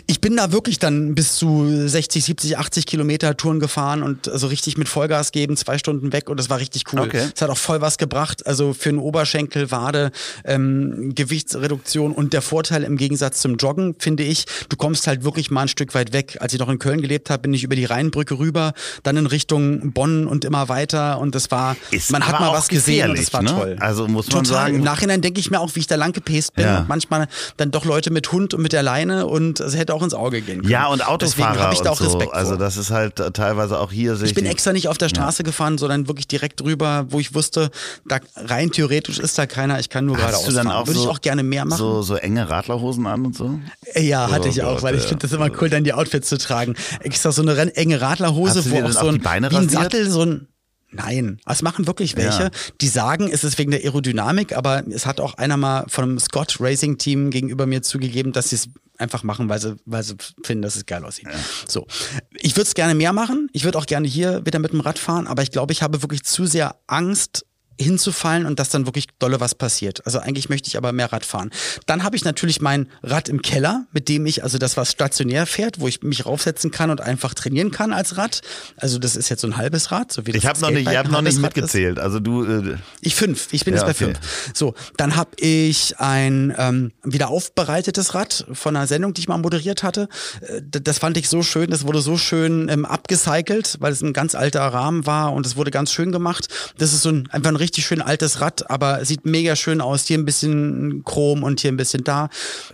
[0.08, 4.32] Ich bin da wirklich dann bis zu 60, 70, 80 Kilometer Touren gefahren und so
[4.32, 7.02] also richtig mit Vollgas geben, zwei Stunden weg und das war richtig cool.
[7.02, 7.30] Okay.
[7.36, 8.46] Es hat auch voll was gebracht.
[8.48, 10.12] Also für einen Oberschenkel, Wade,
[10.46, 15.52] ähm, Gewichtsreduktion und der Vorteil im Gegensatz zum Joggen, finde ich, du kommst halt wirklich
[15.52, 16.38] mal ein Stück weit weg.
[16.40, 19.26] Als ich noch in Köln gelebt habe, bin ich über die Rheinbrücke rüber, dann in
[19.26, 23.20] Richtung Bonn und immer weiter und das war, Ist man hat mal was gesehen und
[23.20, 23.50] das war ne?
[23.50, 23.78] toll.
[23.80, 24.64] Also muss man Total.
[24.66, 24.76] sagen.
[24.76, 26.80] Im Nachhinein denke ich mir auch, wie ich da lang gepest bin Ja.
[26.80, 27.28] und manchmal
[27.58, 30.42] dann doch Leute mit Hund und mit der Leine und es hätte auch ins Auge
[30.42, 30.72] gehen können.
[30.72, 32.32] Ja, und Deswegen Autofahrer habe ich da und auch Respekt so.
[32.32, 32.58] Also vor.
[32.60, 34.20] das ist halt äh, teilweise auch hier.
[34.22, 37.70] Ich bin extra nicht auf der Straße gefahren, sondern wirklich direkt drüber, wo ich wusste,
[38.08, 41.06] da rein theoretisch ist da keiner, ich kann nur geradeaus du dann auch Würde so,
[41.06, 41.78] ich auch gerne mehr machen.
[41.78, 43.60] So, so enge Radlerhosen an und so?
[43.96, 45.10] ja, hatte ich Oh auch, Gott, weil ich ja.
[45.10, 46.76] finde das immer cool, dann die Outfits zu tragen.
[47.02, 49.70] Extra so eine enge Radlerhose, wo auch so ein, Beine wie ein?
[49.70, 50.48] Sattel, so ein
[50.92, 52.50] Nein, es machen wirklich welche, Ja.
[52.82, 56.20] die sagen, es ist wegen der Aerodynamik, aber es hat auch einer mal von einem
[56.20, 60.16] Scott Racing Team gegenüber mir zugegeben, dass sie es einfach machen, weil sie, weil sie
[60.44, 61.28] finden, dass es geil aussieht.
[61.68, 61.86] So.
[62.34, 63.50] Ich würde es gerne mehr machen.
[63.54, 66.02] Ich würde auch gerne hier wieder mit dem Rad fahren, aber ich glaube, ich habe
[66.02, 67.46] wirklich zu sehr Angst,
[67.80, 70.06] hinzufallen und dass dann wirklich dolle was passiert.
[70.06, 71.50] Also eigentlich möchte ich aber mehr Rad fahren.
[71.86, 75.46] Dann habe ich natürlich mein Rad im Keller, mit dem ich, also das, was stationär
[75.46, 78.42] fährt, wo ich mich raufsetzen kann und einfach trainieren kann als Rad.
[78.78, 80.90] Also das ist jetzt so ein halbes Rad, so wie das Ich habe noch nicht,
[80.90, 81.56] ich hab noch nicht Rad ist.
[81.56, 82.00] mitgezählt.
[82.00, 83.48] Also du, äh, Ich fünf.
[83.52, 84.14] Ich bin Ja, jetzt bei okay.
[84.16, 84.52] fünf.
[84.54, 89.38] So, dann habe ich ein ähm, wieder aufbereitetes Rad von einer Sendung, die ich mal
[89.38, 90.10] moderiert hatte.
[90.42, 91.70] Äh, Das fand ich so schön.
[91.70, 95.56] Das wurde so schön ähm, abgecycelt, weil es ein ganz alter Rahmen war und es
[95.56, 96.48] wurde ganz schön gemacht.
[96.78, 100.06] Das ist so ein einfach ein richtig schön altes Rad, aber sieht mega schön aus.
[100.06, 102.30] Hier ein bisschen Chrom und hier ein bisschen da.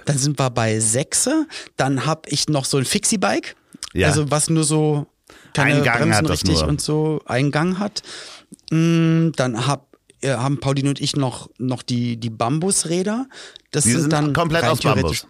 [0.05, 1.47] Dann sind wir bei sechse.
[1.77, 3.55] Dann habe ich noch so ein Fixie-Bike.
[3.93, 4.07] Ja.
[4.07, 5.07] Also was nur so
[5.55, 8.03] keine Einen Gang Bremsen richtig und so einen Gang hat.
[8.71, 9.87] Mm, Dann hab,
[10.21, 13.27] äh, haben Pauline und ich noch, noch die, die Bambusräder.
[13.71, 15.27] Das die sind, sind dann komplett aus Bambus.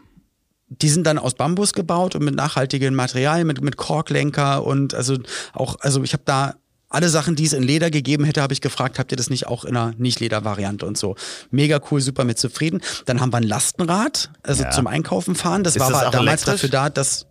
[0.68, 5.16] Die sind dann aus Bambus gebaut und mit nachhaltigem Material, mit, mit Korklenker und also
[5.54, 6.56] auch, also ich habe da
[6.96, 9.46] alle Sachen, die es in Leder gegeben hätte, habe ich gefragt, habt ihr das nicht
[9.48, 11.16] auch in einer Nicht-Leder-Variante und so.
[11.52, 12.82] Mega cool, super mit zufrieden.
[13.06, 14.72] Dann haben wir ein Lastenrad, also Ja.
[14.72, 15.64] zum Einkaufen fahren.
[15.64, 16.62] Das Ist war das aber damals elektrisch?
[16.62, 17.26] dafür da, dass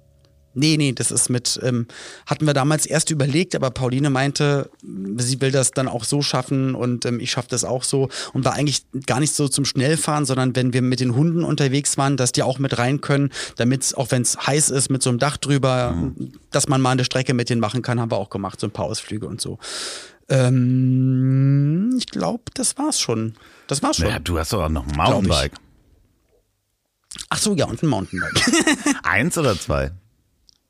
[0.54, 1.86] Nee, nee, das ist mit, ähm,
[2.26, 4.70] hatten wir damals erst überlegt, aber Pauline meinte,
[5.16, 8.44] sie will das dann auch so schaffen und ähm, ich schaffe das auch so und
[8.44, 12.16] war eigentlich gar nicht so zum Schnellfahren, sondern wenn wir mit den Hunden unterwegs waren,
[12.16, 15.18] dass die auch mit rein können, damit auch wenn es heiß ist, mit so einem
[15.18, 16.12] Dach drüber,
[16.50, 18.70] dass man mal eine Strecke mit denen machen kann, haben wir auch gemacht, so ein
[18.70, 19.58] paar Ausflüge und so.
[20.28, 23.34] Ähm, ich glaube, das war's schon.
[23.66, 24.06] Das war's schon.
[24.06, 25.52] Naja, du hast doch auch noch ein Mountainbike.
[27.28, 28.34] Ach so, ja, und ein Mountainbike.
[29.02, 29.92] Eins oder zwei?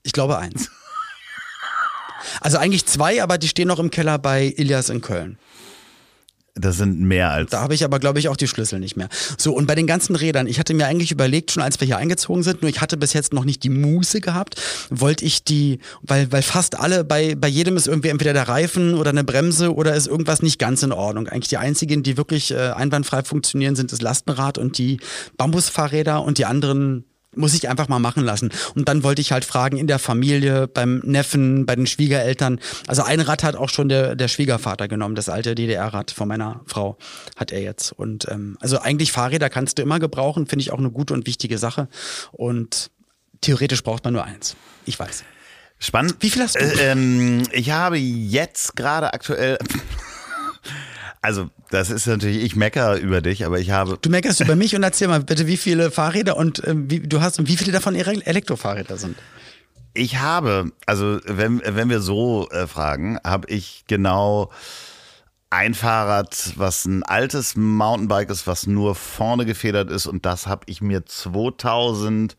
[0.04, 0.70] Ich glaube eins.
[2.40, 5.38] Also eigentlich zwei, aber die stehen noch im Keller bei Ilias in Köln.
[6.56, 7.50] Das sind mehr als.
[7.50, 9.08] Da habe ich aber, glaube ich, auch die Schlüssel nicht mehr.
[9.36, 11.96] So, und bei den ganzen Rädern, ich hatte mir eigentlich überlegt, schon als wir hier
[11.96, 15.80] eingezogen sind, nur ich hatte bis jetzt noch nicht die Muße gehabt, wollte ich die,
[16.02, 19.74] weil, weil fast alle, bei, bei jedem ist irgendwie entweder der Reifen oder eine Bremse
[19.74, 21.26] oder ist irgendwas nicht ganz in Ordnung.
[21.26, 25.00] Eigentlich die einzigen, die wirklich äh, einwandfrei funktionieren, sind das Lastenrad und die
[25.36, 27.04] Bambusfahrräder und die anderen
[27.36, 28.50] muss ich einfach mal machen lassen.
[28.74, 32.60] Und dann wollte ich halt fragen in der Familie, beim Neffen, bei den Schwiegereltern.
[32.86, 36.60] Also ein Rad hat auch schon der, der Schwiegervater genommen, das alte DDR-Rad von meiner
[36.66, 36.96] Frau
[37.36, 37.92] hat er jetzt.
[37.92, 41.26] Und ähm, also eigentlich Fahrräder kannst du immer gebrauchen, finde ich auch eine gute und
[41.26, 41.88] wichtige Sache.
[42.32, 42.90] Und
[43.40, 44.56] theoretisch braucht man nur eins.
[44.86, 45.24] Ich weiß.
[45.78, 46.16] Spannend.
[46.20, 46.60] Wie viel hast du?
[46.60, 49.58] Äh, ähm, ich habe jetzt gerade aktuell.
[51.24, 53.96] Also, das ist natürlich, ich meckere über dich, aber ich habe.
[54.02, 57.22] Du meckerst über mich und erzähl mal bitte, wie viele Fahrräder und ähm, wie du
[57.22, 59.16] hast und wie viele davon Elektrofahrräder sind.
[59.94, 64.50] Ich habe, also wenn, wenn wir so äh, fragen, habe ich genau
[65.48, 70.64] ein Fahrrad, was ein altes Mountainbike ist, was nur vorne gefedert ist und das habe
[70.66, 72.36] ich mir 2000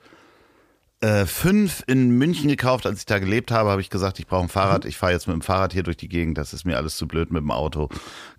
[1.01, 2.86] äh, fünf in München gekauft.
[2.86, 4.86] Als ich da gelebt habe, habe ich gesagt, ich brauche ein Fahrrad.
[4.86, 6.38] Ich fahre jetzt mit dem Fahrrad hier durch die Gegend.
[6.38, 7.89] Das ist mir alles zu blöd mit dem Auto.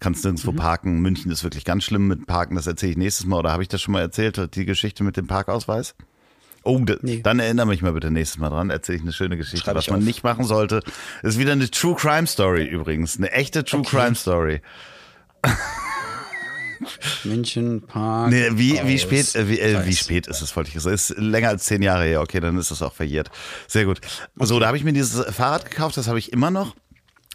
[0.01, 0.57] Kannst nirgendwo mhm.
[0.57, 1.01] parken.
[1.01, 2.57] München ist wirklich ganz schlimm mit Parken.
[2.57, 3.39] Das erzähle ich nächstes Mal.
[3.39, 5.95] Oder habe ich das schon mal erzählt, die Geschichte mit dem Parkausweis?
[6.65, 7.21] Oh, nee.
[7.23, 8.71] dann erinnere mich mal bitte nächstes Mal dran.
[8.71, 9.73] Erzähle ich eine schöne Geschichte.
[9.73, 10.05] Was man auf.
[10.05, 10.83] nicht machen sollte,
[11.23, 13.19] ist wieder eine True Crime Story übrigens.
[13.19, 13.97] Eine echte True okay.
[13.97, 14.61] Crime Story.
[17.25, 18.31] München Park.
[18.31, 20.95] Nee, wie, wie spät, äh, wie, äh, wie spät ist es, wollte ich sagen.
[20.95, 22.21] Ist länger als zehn Jahre her.
[22.21, 23.31] Okay, dann ist es auch verjährt.
[23.69, 24.01] Sehr gut.
[24.37, 26.75] So, da habe ich mir dieses Fahrrad gekauft, das habe ich immer noch.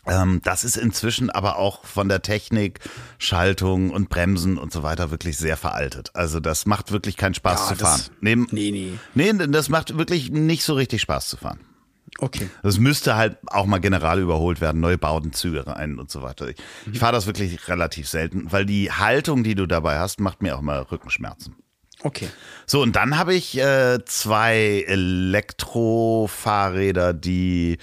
[0.08, 2.80] Ähm, das ist inzwischen aber auch von der Technik,
[3.20, 6.10] Schaltung und Bremsen und so weiter wirklich sehr veraltet.
[6.16, 8.02] Also das macht wirklich keinen Spaß ja, zu fahren.
[8.20, 8.94] Nee, nee, nee.
[9.14, 11.60] Nee, das macht wirklich nicht so richtig Spaß zu fahren.
[12.20, 12.50] Okay.
[12.62, 16.50] Das müsste halt auch mal general überholt werden, neue Bautenzüge rein und so weiter.
[16.50, 16.94] Ich, mhm.
[16.94, 20.56] ich fahre das wirklich relativ selten, weil die Haltung, die du dabei hast, macht mir
[20.56, 21.56] auch mal Rückenschmerzen.
[22.04, 22.28] Okay.
[22.66, 27.78] So, und dann habe ich äh, zwei Elektrofahrräder, die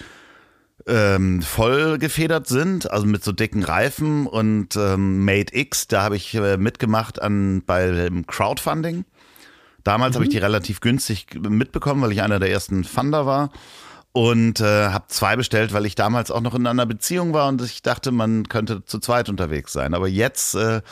[0.87, 6.17] ähm, voll gefedert sind, also mit so dicken Reifen und ähm, Made X, da habe
[6.17, 9.05] ich äh, mitgemacht an beim Crowdfunding.
[9.85, 10.15] Damals mhm.
[10.17, 13.51] habe ich die relativ günstig mitbekommen, weil ich einer der ersten Funder war
[14.19, 17.63] und äh, habe zwei bestellt, weil ich damals auch noch in einer Beziehung war und
[17.63, 19.95] ich dachte, man könnte zu zweit unterwegs sein.
[19.95, 20.83] Aber jetzt äh,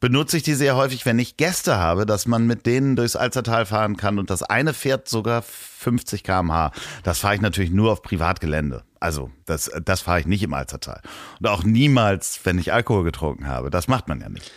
[0.00, 3.64] benutze ich die sehr häufig, wenn ich Gäste habe, dass man mit denen durchs Alzertal
[3.64, 6.72] fahren kann und das eine fährt sogar 50 km/h.
[7.04, 8.82] Das fahre ich natürlich nur auf Privatgelände.
[9.00, 11.00] Also das, das fahre ich nicht im Alzertal.
[11.40, 13.70] Und auch niemals, wenn ich Alkohol getrunken habe.
[13.70, 14.52] Das macht man ja nicht.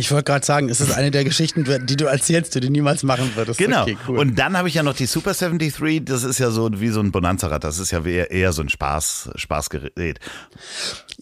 [0.00, 3.02] Ich wollte gerade sagen, es ist eine der Geschichten, die du erzählst, die du niemals
[3.02, 3.58] machen würdest.
[3.58, 3.82] Genau.
[3.82, 4.18] Okay, cool.
[4.18, 7.00] Und dann habe ich ja noch die Super 73, das ist ja so wie so
[7.00, 10.18] ein Bonanza-Rad, das ist ja eher, eher so ein Spaß, Spaßgerät.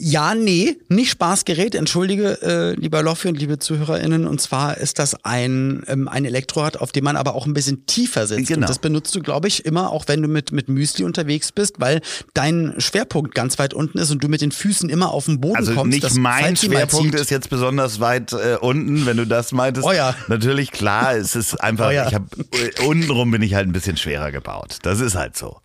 [0.00, 4.28] Ja, nee, nicht Spaßgerät, entschuldige, äh, lieber Loffi und liebe ZuhörerInnen.
[4.28, 7.84] Und zwar ist das ein, ähm, ein Elektrorad, auf dem man aber auch ein bisschen
[7.87, 8.46] tiefer sitzt.
[8.46, 8.61] Genau.
[8.61, 11.80] Und das benutzt du, glaube ich, immer, auch wenn du mit, mit Müsli unterwegs bist,
[11.80, 12.00] weil
[12.32, 15.56] dein Schwerpunkt ganz weit unten ist und du mit den Füßen immer auf den Boden
[15.56, 16.00] also kommst.
[16.00, 19.84] Nicht mein Schwerpunkt ist jetzt besonders weit äh, unten, wenn du das meintest.
[19.84, 20.14] Oh ja.
[20.28, 22.06] Natürlich, klar, es ist einfach, oh ja.
[22.06, 24.78] ich habe äh, untenrum bin ich halt ein bisschen schwerer gebaut.
[24.82, 25.61] Das ist halt so.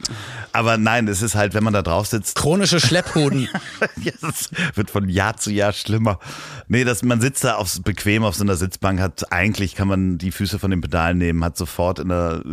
[0.53, 2.35] Aber nein, es ist halt, wenn man da drauf sitzt.
[2.35, 3.47] Chronische Schlepphoden.
[4.23, 6.19] das wird von Jahr zu Jahr schlimmer.
[6.67, 10.17] Nee, dass man sitzt da aufs, bequem auf so einer Sitzbank, hat eigentlich kann man
[10.17, 12.43] die Füße von den Pedalen nehmen, hat sofort in der,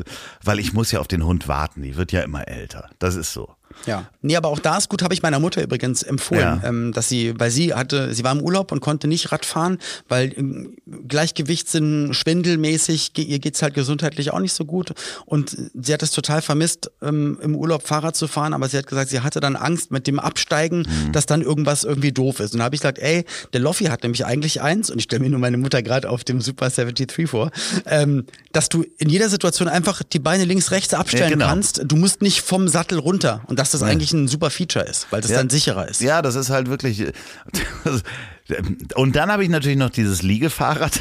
[0.45, 2.91] weil ich muss ja auf den Hund warten, die wird ja immer älter.
[2.99, 3.55] Das ist so.
[3.87, 6.61] Ja, nee, aber auch da ist gut, habe ich meiner Mutter übrigens empfohlen, ja.
[6.65, 9.79] ähm, dass sie, weil sie hatte, sie war im Urlaub und konnte nicht Rad fahren,
[10.09, 10.77] weil ähm,
[11.09, 14.93] Gleichgewichtssinn, schwindelmäßig, ihr geht's halt gesundheitlich auch nicht so gut
[15.25, 18.87] und sie hat es total vermisst, ähm, im Urlaub Fahrrad zu fahren, aber sie hat
[18.87, 21.13] gesagt, sie hatte dann Angst mit dem Absteigen, mhm.
[21.13, 22.53] dass dann irgendwas irgendwie doof ist.
[22.53, 25.23] Und da habe ich gesagt, ey, der Loffi hat nämlich eigentlich eins und ich stelle
[25.23, 27.51] mir nur meine Mutter gerade auf dem Super 73 vor,
[27.87, 31.47] ähm, dass du in jeder Situation einfach die Beine links, rechts abstellen ja, genau.
[31.47, 31.83] kannst.
[31.85, 35.21] Du musst nicht vom Sattel runter und dass das eigentlich ein super Feature ist, weil
[35.21, 35.37] das ja.
[35.39, 36.01] dann sicherer ist.
[36.01, 37.05] Ja, das ist halt wirklich.
[38.95, 41.01] Und dann habe ich natürlich noch dieses Liegefahrrad.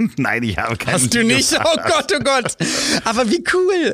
[0.16, 1.52] Nein, ich habe keinen Hast du nicht?
[1.58, 2.56] Oh Gott, oh Gott.
[3.04, 3.92] Aber wie cool,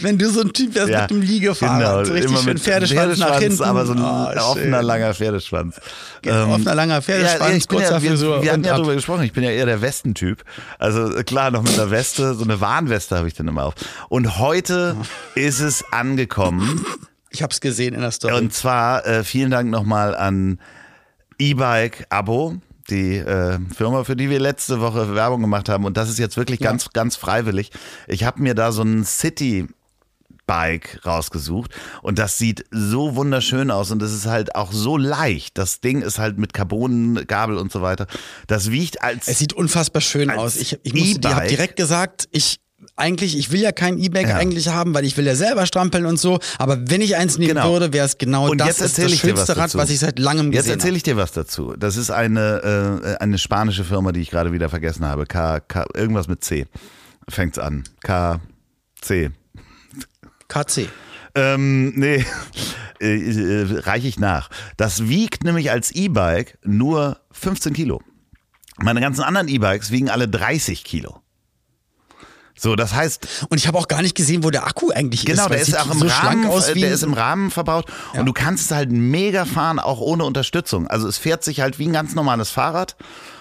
[0.00, 1.78] wenn du so ein Typ wärst ja, mit dem Liegefahrrad.
[1.78, 3.62] Genau, so richtig immer schön Pferdeschwanz, Pferdeschwanz nach hinten.
[3.62, 5.80] Aber so ein oh, offener, langer Pferdeschwanz.
[6.22, 8.36] Genau, ähm, offener, langer Pferdeschwanz, ja, kurzer ja, Frisur.
[8.36, 10.42] Wir, wir hatten ja darüber gesprochen, ich bin ja eher der Westentyp.
[10.78, 13.74] Also klar, noch mit einer Weste, so eine Warnweste habe ich dann immer auf.
[14.08, 14.96] Und heute
[15.34, 16.84] ist es angekommen.
[17.32, 18.34] Ich habe es gesehen in der Story.
[18.34, 20.58] Und zwar äh, vielen Dank nochmal an
[21.38, 22.56] E-Bike-Abo,
[22.90, 25.84] die äh, Firma, für die wir letzte Woche Werbung gemacht haben.
[25.84, 26.70] Und das ist jetzt wirklich Ja.
[26.70, 27.70] ganz, ganz freiwillig.
[28.06, 29.66] Ich habe mir da so ein City
[30.46, 31.70] Bike rausgesucht
[32.02, 35.56] und das sieht so wunderschön aus und es ist halt auch so leicht.
[35.56, 38.06] Das Ding ist halt mit Carbongabel und so weiter.
[38.48, 40.56] Das wiegt als Es sieht unfassbar schön aus.
[40.56, 41.48] Ich, ich die habe E-Bike.
[41.48, 42.58] direkt gesagt, ich
[42.96, 44.36] eigentlich, ich will ja kein E-Bike Ja.
[44.36, 46.38] eigentlich haben, weil ich will ja selber strampeln und so.
[46.58, 47.72] Aber wenn ich eins nehmen Genau.
[47.72, 48.68] würde, wäre es genau Und das.
[48.68, 50.90] jetzt ist das ich dir was schönste Rad, was ich seit langem Jetzt gesehen erzähle
[50.90, 50.96] habe.
[50.98, 51.74] ich dir was dazu.
[51.78, 55.26] Das ist eine, äh, eine spanische Firma, die ich gerade wieder vergessen habe.
[55.26, 56.66] K, K, irgendwas mit C.
[57.28, 57.84] Fängt's an.
[58.02, 58.40] K,
[59.00, 59.30] C.
[60.48, 60.88] KC.
[61.34, 62.24] Ähm, nee,
[63.00, 64.50] äh, äh, reiche ich nach.
[64.76, 68.02] Das wiegt nämlich als E-Bike nur 15 Kilo.
[68.76, 71.21] Meine ganzen anderen E-Bikes wiegen alle 30 Kilo.
[72.62, 75.44] So, das heißt, Und ich habe auch gar nicht gesehen, wo der Akku eigentlich Genau,
[75.44, 75.50] ist.
[75.50, 77.86] weil der ist auch im so Rahmen, aus äh, wie der ist im Rahmen verbaut
[78.14, 78.20] Ja.
[78.20, 80.86] und du kannst es halt mega fahren, auch ohne Unterstützung.
[80.86, 82.94] Also es fährt sich halt wie ein ganz normales Fahrrad.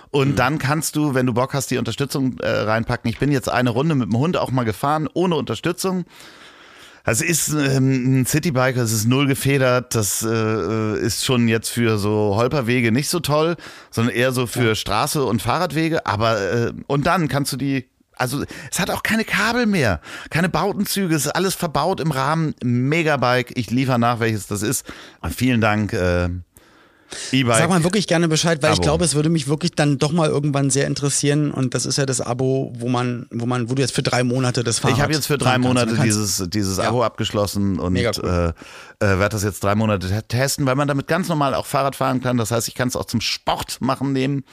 [0.09, 0.35] Und Mhm.
[0.35, 3.09] dann kannst du, wenn du Bock hast, die Unterstützung äh, reinpacken.
[3.09, 6.03] Ich bin jetzt eine Runde mit dem Hund auch mal gefahren, ohne Unterstützung.
[7.03, 11.97] Also ist ähm, ein Citybike, es ist null gefedert, das äh, ist schon jetzt für
[11.97, 13.55] so Holperwege nicht so toll,
[13.89, 16.05] sondern eher so für Straße und Fahrradwege.
[16.05, 17.85] Aber äh, und dann kannst du die,
[18.21, 19.99] also es hat auch keine Kabel mehr,
[20.29, 22.53] keine Bautenzüge, es ist alles verbaut im Rahmen.
[22.63, 24.85] Megabike, ich liefere nach, welches das ist.
[25.35, 26.29] Vielen Dank, äh,
[27.33, 27.57] E-Bike.
[27.57, 28.83] Sag mal wirklich gerne Bescheid, weil ich Abo.
[28.83, 31.51] glaube, es würde mich wirklich dann doch mal irgendwann sehr interessieren.
[31.51, 34.23] Und das ist ja das Abo, wo man, wo man, wo du jetzt für drei
[34.23, 35.57] Monate das Fahrrad Ich habe jetzt für drei.
[35.57, 36.85] Monate dieses, dieses Ja.
[36.85, 38.53] Abo abgeschlossen und Mega äh, äh,
[39.19, 42.21] werde das jetzt drei Monate te- testen, weil man damit ganz normal auch Fahrrad fahren
[42.21, 42.37] kann.
[42.37, 44.45] Das heißt, ich kann es auch zum Sport machen nehmen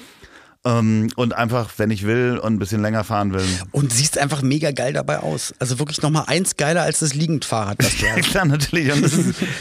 [0.73, 3.45] und einfach, wenn ich will und ein bisschen länger fahren will.
[3.73, 5.55] Und siehst einfach mega geil dabei aus.
[5.59, 8.31] Also wirklich nochmal eins geiler als das Liegendfahrrad, das du Ja, hast.
[8.31, 8.93] klar, natürlich.
[8.93, 9.19] Und ist,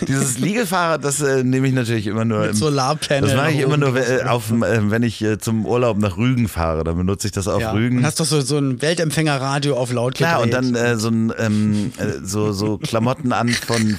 [0.08, 2.40] dieses Liegefahrrad, das äh, nehme ich natürlich immer nur.
[2.42, 5.66] Mit im- Solarpanel Das mache ich immer nur, äh, auf, äh, wenn ich äh, zum
[5.66, 6.84] Urlaub nach Rügen fahre.
[6.84, 7.72] Dann benutze ich das auf Ja.
[7.72, 8.00] Rügen.
[8.00, 11.32] Und hast doch so, so ein Weltempfängerradio auf laut Klar, und dann äh, so, ein,
[11.38, 13.98] ähm, äh, so, so Klamotten an von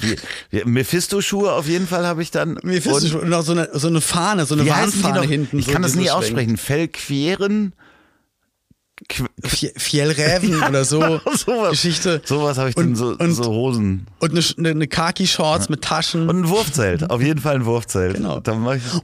[0.65, 2.55] Mephisto-Schuhe auf jeden Fall habe ich dann.
[2.55, 5.59] Du Und- und auch so eine, so eine Fahne, so eine Warnfahne hinten.
[5.59, 6.57] Ich so, kann das nie aussprechen.
[6.57, 6.98] Fellqueren?
[6.99, 7.71] Qu
[9.77, 10.99] Fjellräven oder so.
[11.35, 11.71] sowas.
[11.71, 12.21] Geschichte.
[12.25, 14.07] Sowas habe ich Und- dann so, und- so Hosen.
[14.19, 16.27] Und eine, eine, eine Khaki-Shorts mit Taschen.
[16.29, 17.09] Und ein Wurfzelt.
[17.09, 18.15] Auf jeden Fall ein Wurfzelt.
[18.17, 18.41] Genau.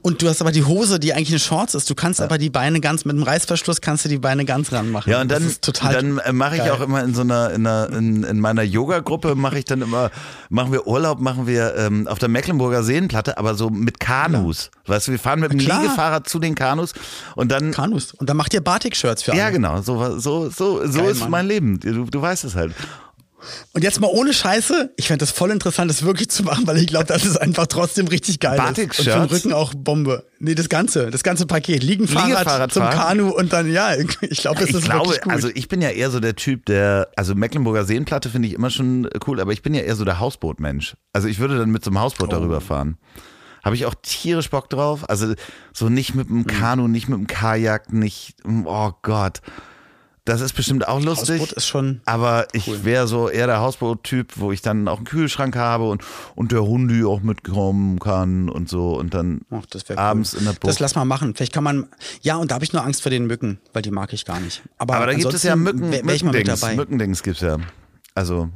[0.01, 1.89] Und du hast aber die Hose, die eigentlich eine Shorts ist.
[1.89, 5.11] Du kannst aber die Beine ganz, mit dem Reißverschluss kannst du die Beine ganz ranmachen.
[5.11, 5.49] ja, und dann,
[5.91, 6.71] dann äh, mache ich geil.
[6.71, 10.11] auch immer in so einer, in, einer, in, in meiner Yoga-Gruppe mache ich dann immer,
[10.49, 14.69] machen wir Urlaub, machen wir ähm, auf der Mecklenburger Seenplatte, aber so mit Kanus.
[14.85, 15.81] Weißt du, wir fahren mit dem klar.
[15.81, 16.93] Liegefahrrad zu den Kanus
[17.35, 18.13] und dann Kanus.
[18.13, 19.39] Und dann macht ihr Batik-Shirts für alle.
[19.39, 21.31] Ja, genau, so, so, so, so Geil, ist Mann.
[21.31, 21.79] mein Leben.
[21.79, 22.73] Du, du weißt es halt.
[23.73, 26.77] Und jetzt mal ohne Scheiße, ich fände das voll interessant, das wirklich zu machen, weil
[26.77, 28.59] ich glaube, das ist einfach trotzdem richtig geil.
[28.75, 28.79] ist.
[28.79, 29.21] Und für den?
[29.25, 30.25] Rücken auch Bombe.
[30.39, 31.83] Nee, das Ganze, das ganze Paket.
[31.83, 32.83] Liegenfahrrad Liegefahrrad zum?
[32.89, 35.31] Kanu und dann, ja, ich glaube, das ich ist glaube, wirklich gut.
[35.33, 38.71] also ich bin ja eher so der Typ, der, also Mecklenburger Seenplatte finde ich immer
[38.71, 40.95] schon cool, aber ich bin ja eher so der Hausbootmensch.
[41.13, 42.31] Also ich würde dann mit so einem Hausboot Oh.
[42.31, 42.97] darüber fahren.
[43.63, 45.07] Habe ich auch tierisch Bock drauf.
[45.07, 45.33] Also
[45.73, 49.41] so nicht mit dem Kanu, nicht mit dem Kajak, nicht, oh Gott.
[50.25, 51.39] Das ist bestimmt auch lustig.
[51.39, 55.05] Hausboot ist schon Aber ich wäre so eher der Hausboot-Typ, wo ich dann auch einen
[55.05, 56.03] Kühlschrank habe und,
[56.33, 59.61] und der Hundi auch mitkommen kann und so und dann Ach,
[59.97, 60.39] abends cool.
[60.39, 60.63] in der Bucht.
[60.67, 61.35] Das lass mal machen.
[61.35, 61.87] Vielleicht kann man.
[62.23, 64.39] Ja, und da habe ich nur Angst vor den Mücken, weil die mag ich gar
[64.39, 64.63] nicht.
[64.79, 66.59] Aber, Aber da gibt es ja Mücken, wär, wär ich mal Mückendings.
[66.59, 66.75] dabei.
[66.75, 67.57] Mückendings gibt's ja.
[68.15, 68.49] Also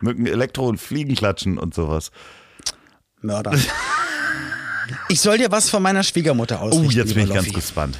[0.00, 2.10] Mücken, Elektro- und Fliegenklatschen und sowas.
[3.20, 3.52] Mörder.
[5.08, 6.90] ich soll dir was von meiner Schwiegermutter Oh, ausrichten.
[6.96, 7.60] jetzt bin ich lieber ganz Loffi.
[7.60, 7.98] gespannt.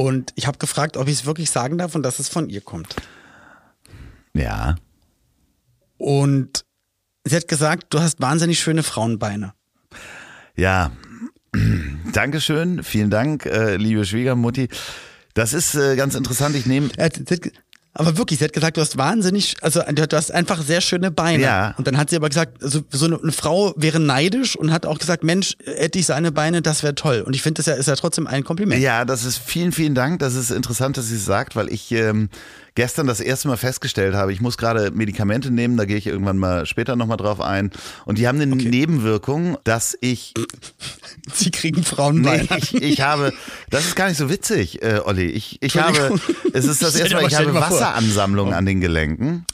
[0.00, 2.60] Und ich habe gefragt, ob ich es wirklich sagen darf und dass es von ihr
[2.60, 2.94] kommt.
[4.32, 4.76] Ja.
[5.96, 6.64] Und
[7.24, 9.54] sie hat gesagt, du hast wahnsinnig schöne Frauenbeine.
[10.54, 10.92] Ja.
[12.12, 12.84] Dankeschön.
[12.84, 14.68] Vielen Dank, äh, liebe Schwiegermutti.
[15.34, 16.54] Das ist äh, ganz interessant.
[16.54, 16.90] Ich nehme
[17.98, 21.10] Er Aber wirklich, sie hat gesagt, du hast wahnsinnig, also du hast einfach sehr schöne
[21.10, 21.42] Beine.
[21.42, 21.74] Ja.
[21.76, 24.86] Und dann hat sie aber gesagt, also so eine, eine Frau wäre neidisch und hat
[24.86, 27.22] auch gesagt, Mensch, hätte ich seine Beine, das wäre toll.
[27.26, 28.80] Und ich finde, das ja, ist ja trotzdem ein Kompliment.
[28.80, 30.20] Ja, das ist vielen, vielen Dank.
[30.20, 32.28] Das ist interessant, dass sie es sagt, weil ich ähm,
[32.78, 36.38] gestern das erste Mal festgestellt habe, ich muss gerade Medikamente nehmen, da gehe ich irgendwann
[36.38, 37.72] mal später nochmal drauf ein.
[38.04, 40.32] Und die haben eine Nebenwirkung, dass ich
[41.34, 42.46] Sie kriegen Frauenbeine.
[42.48, 43.32] Nee, ich, ich habe,
[43.68, 45.26] das ist gar nicht so witzig, äh, Olli.
[45.26, 46.20] Ich, ich habe,
[46.52, 47.80] es ist das erste Mal, ich habe dir mal vor.
[47.80, 49.44] Wasseransammlung an den Gelenken.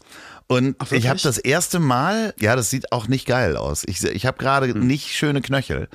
[0.47, 3.85] Und Ach, ich habe das erste Mal, ja, das sieht auch nicht geil aus.
[3.87, 4.87] Ich, ich habe gerade Hm.
[4.87, 5.89] nicht schöne Knöchel.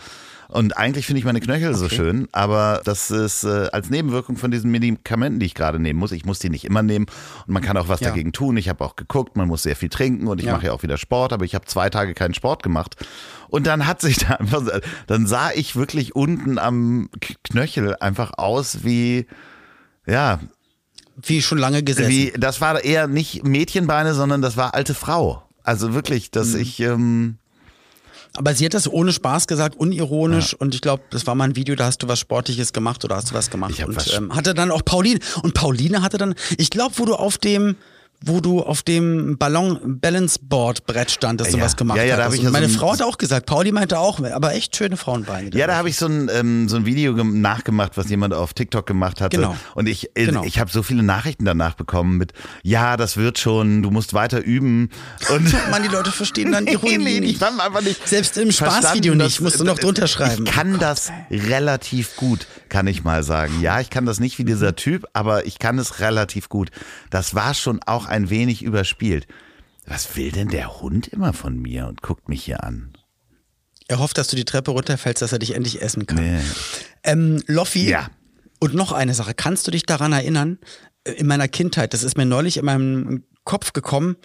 [0.52, 1.96] Und eigentlich finde ich meine Knöchel so Okay.
[1.96, 6.12] schön, aber das ist äh, als Nebenwirkung von diesen Medikamenten, die ich gerade nehmen muss.
[6.12, 7.06] Ich muss die nicht immer nehmen
[7.46, 8.10] und man kann auch was Ja.
[8.10, 8.58] dagegen tun.
[8.58, 10.54] Ich habe auch geguckt, man muss sehr viel trinken und ich Ja.
[10.54, 12.96] mache ja auch wieder Sport, aber ich habe zwei Tage keinen Sport gemacht.
[13.48, 14.64] Und dann hat sich da einfach,
[15.08, 17.10] dann sah ich wirklich unten am
[17.44, 19.28] Knöchel einfach aus wie,
[20.08, 20.40] ja,
[21.22, 22.10] Wie schon lange gesessen.
[22.10, 25.44] wie, das war eher nicht Mädchenbeine, sondern das war alte Frau.
[25.64, 26.60] Also wirklich, dass Mhm.
[26.62, 27.38] ich, ähm,
[28.36, 30.54] Aber sie hat das ohne Spaß gesagt, unironisch.
[30.54, 33.16] Und ich glaube, das war mal ein Video, da hast du was Sportliches gemacht oder
[33.16, 33.72] hast du was gemacht.
[33.76, 35.20] Ich und was- ähm, hatte dann auch Pauline.
[35.42, 37.76] Und Pauline hatte dann, ich glaube, wo du auf dem
[38.24, 41.66] wo du auf dem Ballon Balance Board Brett standest und Ja.
[41.66, 43.18] was gemacht Ja, ja, da hab ich Und ja so meine ein- Frau hat auch
[43.18, 45.52] gesagt, Pauli meinte auch, aber echt schöne Frauenbeine.
[45.56, 48.54] Ja, da habe ich so ein, ähm, so ein Video gem- nachgemacht, was jemand auf
[48.54, 49.38] TikTok gemacht hatte.
[49.38, 49.56] Genau.
[49.74, 50.44] Und ich, äh, Genau.
[50.44, 54.44] ich habe so viele Nachrichten danach bekommen mit, ja, das wird schon, du musst weiter
[54.44, 54.90] üben.
[55.34, 57.42] Und Mann, die Leute verstehen dann Ironie Nee, nicht.
[57.42, 60.46] ich nicht Selbst im Spaßvideo nicht, musst du noch drunter schreiben.
[60.46, 63.60] Ich kann das relativ gut, kann ich mal sagen.
[63.62, 66.70] Ja, ich kann das nicht wie dieser Typ, aber ich kann es relativ gut.
[67.10, 69.28] Das war schon auch ein wenig überspielt.
[69.86, 72.94] Was will denn der Hund immer von mir und guckt mich hier an?
[73.88, 76.18] Er hofft, dass du die Treppe runterfällst, dass er dich endlich essen kann.
[76.24, 76.40] Nee.
[77.04, 77.90] Ähm, Loffi.
[77.90, 78.08] Ja.
[78.60, 79.34] Und noch eine Sache.
[79.34, 80.60] Kannst du dich daran erinnern?
[81.06, 84.16] äh, In meiner Kindheit, das ist mir neulich in meinem Kopf gekommen.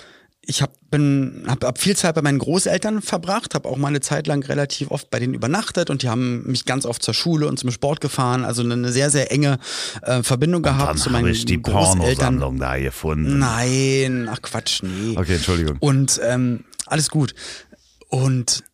[0.46, 4.00] Ich hab, bin, hab, hab viel Zeit bei meinen Großeltern verbracht, habe auch mal eine
[4.00, 7.48] Zeit lang relativ oft bei denen übernachtet und die haben mich ganz oft zur Schule
[7.48, 8.44] und zum Sport gefahren.
[8.44, 9.58] Also eine, sehr, sehr enge
[10.02, 12.38] äh, Verbindung gehabt Dann zu meinen ich die Großeltern.
[12.38, 13.38] Pornosammlung da gefunden.
[13.38, 15.16] Nein, ach Quatsch, nee.
[15.16, 15.78] Okay, Entschuldigung.
[15.80, 17.34] Und ähm, alles gut.
[18.08, 18.64] Und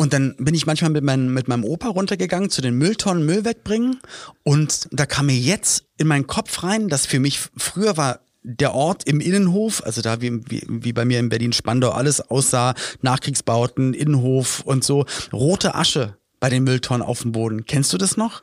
[0.00, 3.44] und dann bin ich manchmal mit, mein, mit meinem Opa runtergegangen zu den Mülltonnen Müll
[3.44, 4.00] wegbringen.
[4.44, 8.74] Und da kam mir jetzt in meinen Kopf rein, dass für mich früher war der
[8.74, 13.94] Ort im Innenhof, also da wie, wie, wie bei mir in Berlin-Spandau alles aussah, Nachkriegsbauten,
[13.94, 17.66] Innenhof und so, rote Asche bei den Mülltonnen auf dem Boden.
[17.66, 18.42] Kennst du das noch?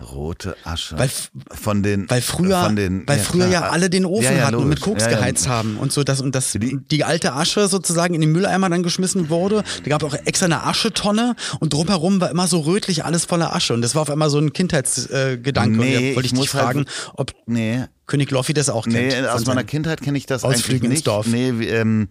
[0.00, 0.98] Rote Asche.
[0.98, 1.10] Weil-
[1.50, 4.56] von den, Weil früher, von den, weil früher ja alle den Ofen Ja, ja, hatten
[4.56, 4.80] und mit.
[4.82, 5.16] Koks Ja, ja.
[5.16, 8.68] geheizt haben und so das und das Die- die alte Asche sozusagen in den Mülleimer
[8.68, 9.64] dann geschmissen wurde.
[9.84, 13.54] Da gab es auch extra eine Aschetonne und drumherum war immer so rötlich alles voller
[13.54, 15.82] Asche und das war auf einmal so ein Kindheitsgedanke.
[15.82, 16.84] Äh, Nee, wollte ich, ich dich muss halt- fragen,
[17.14, 18.96] ob Nee, König Loffi das auch kennt.
[18.96, 21.06] nee, aus meiner Kindheit kenne ich das Ausflügen eigentlich ins nicht.
[21.06, 21.26] Dorf.
[21.26, 22.08] Nee, wir, ähm,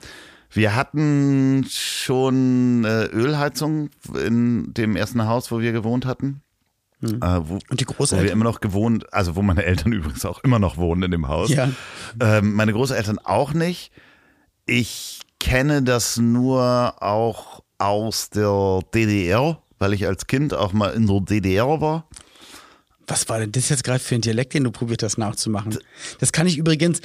[0.51, 3.89] wir hatten schon äh, Ölheizung
[4.25, 6.41] in dem ersten Haus, wo wir gewohnt hatten.
[7.13, 8.27] Äh, wo, Und die wo wir Großeltern?
[8.27, 11.49] immer noch gewohnt, also wo meine Eltern übrigens auch immer noch wohnen in dem Haus.
[11.49, 11.69] Ja.
[12.19, 13.91] Ähm, meine Großeltern auch nicht.
[14.65, 21.07] Ich kenne das nur auch aus der DDR, weil ich als Kind auch mal in
[21.07, 22.07] der DDR war.
[23.07, 25.77] Was war denn das jetzt gerade für ein Dialekt, den du probiert hast nachzumachen?
[26.19, 27.01] Das kann ich übrigens,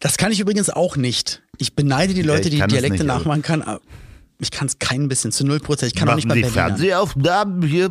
[0.00, 1.42] das kann ich übrigens auch nicht.
[1.58, 3.04] Ich beneide die Leute, ich die Dialekte nicht, also.
[3.04, 3.78] nachmachen kann.
[4.38, 5.92] Ich kann es kein bisschen, zu null Prozent.
[5.92, 6.76] Ich kann auch nicht Machen mal die Berliner.
[6.76, 7.90] Fernsehaufnahmen hier?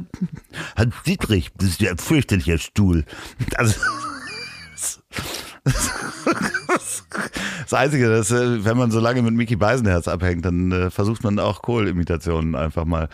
[0.75, 3.05] Hans Dietrich, das ist ja ein fürchterlicher Stuhl.
[3.55, 3.75] Also,
[5.63, 11.23] das Einzige, dass, äh, wenn man so lange mit Mickey Beisenherz abhängt, dann äh, versucht
[11.23, 13.09] man auch Kohlimitationen einfach mal.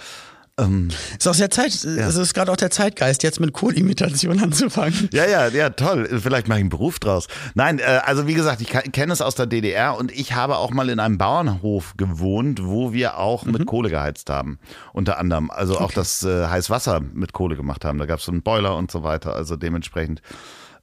[0.60, 5.08] Ähm, Ist auch sehr Zeit, es ist gerade auch der Zeitgeist, jetzt mit Kohlimitation anzufangen.
[5.14, 6.08] Ja, ja, ja, toll.
[6.20, 7.28] Vielleicht mache ich einen Beruf draus.
[7.54, 10.72] Nein, äh, also wie gesagt, ich kenne es aus der DDR und ich habe auch
[10.72, 14.58] mal in einem Bauernhof gewohnt, wo wir auch mit Kohle geheizt haben.
[14.94, 15.52] Unter anderem.
[15.52, 18.00] Also auch das äh, Heißwasser mit Kohle gemacht haben.
[18.00, 19.36] Da gab es so einen Boiler und so weiter.
[19.36, 20.22] Also dementsprechend.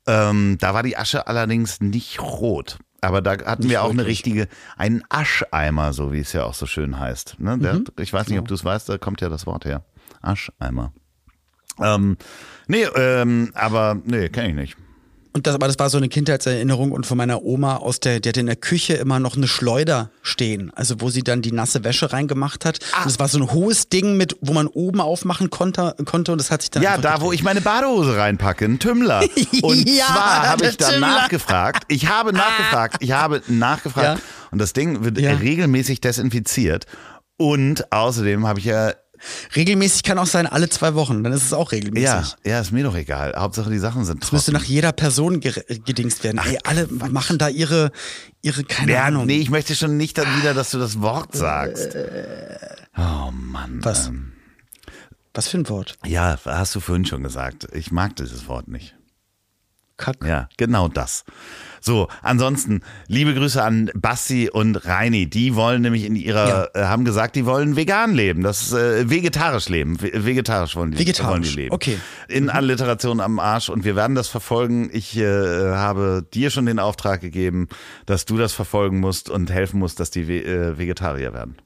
[0.07, 2.79] Ähm, da war die Asche allerdings nicht rot.
[3.05, 6.67] Aber da hatten wir auch eine richtige, einen Ascheimer, so wie es ja auch so
[6.67, 7.37] schön heißt.
[7.39, 7.59] Ne?
[7.59, 9.85] Der, ich weiß nicht, ob du es weißt, da kommt ja das Wort her.
[10.23, 10.93] Ascheimer.
[11.81, 12.17] Ähm,
[12.67, 14.77] nee, ähm, aber nee, kenne ich nicht.
[15.37, 18.29] Und das, aber das war so eine Kindheitserinnerung und von meiner Oma aus der, die
[18.29, 21.83] hatte in der Küche immer noch eine Schleuder stehen, also wo sie dann die nasse
[21.83, 22.79] Wäsche reingemacht hat.
[22.93, 22.99] Ah.
[23.01, 26.39] Und das war so ein hohes Ding mit, wo man oben aufmachen konnte, konnte und
[26.39, 29.23] das hat sich dann Ja, da wo ich meine Badehose reinpacke, ein Tümmler.
[29.63, 31.83] Und Ja, zwar habe ich dann nachgefragt.
[31.89, 32.97] Ich habe nachgefragt.
[33.01, 34.21] Ich habe nachgefragt.
[34.21, 34.25] Ja.
[34.53, 35.33] Und das Ding wird Ja.
[35.33, 36.87] regelmäßig desinfiziert.
[37.37, 38.93] Und außerdem habe ich ja,
[39.57, 42.05] Regelmäßig kann auch sein, alle zwei Wochen, dann ist es auch regelmäßig.
[42.07, 43.35] ja, ja, ist mir doch egal.
[43.37, 44.63] Hauptsache die Sachen sind Das müsste trocken.
[44.65, 46.41] nach jeder Person gedingst werden.
[46.45, 47.91] Ey, alle machen da ihre,
[48.43, 49.27] ihre keine Ja, Ahnung.
[49.27, 51.97] nee, ich möchte schon nicht dann wieder, dass du das Wort sagst.
[52.97, 53.79] Oh Mann.
[53.83, 54.07] Was?
[54.09, 54.33] ähm.
[55.33, 55.97] Was für ein Wort?
[56.07, 57.67] Ja, hast du vorhin schon gesagt.
[57.73, 58.95] Ich mag dieses Wort nicht.
[59.97, 60.17] Kack.
[60.25, 61.25] Ja, genau das.
[61.87, 65.29] So, ansonsten, liebe Grüße an Basti und Reini.
[65.29, 68.43] Die wollen nämlich in ihrer, äh, haben gesagt, die wollen vegan leben.
[68.43, 70.01] Das ist äh, vegetarisch leben.
[70.01, 71.75] Ve- Vegetarisch wollen die, Vegetarisch, wollen die leben.
[71.75, 71.99] okay.
[72.29, 74.89] In Alliteration am Arsch und wir werden das verfolgen.
[74.95, 75.25] Ich äh,
[75.75, 77.69] habe dir schon den Auftrag gegeben,
[78.07, 81.57] dass du das verfolgen musst und helfen musst, dass die Ve äh, Vegetarier werden.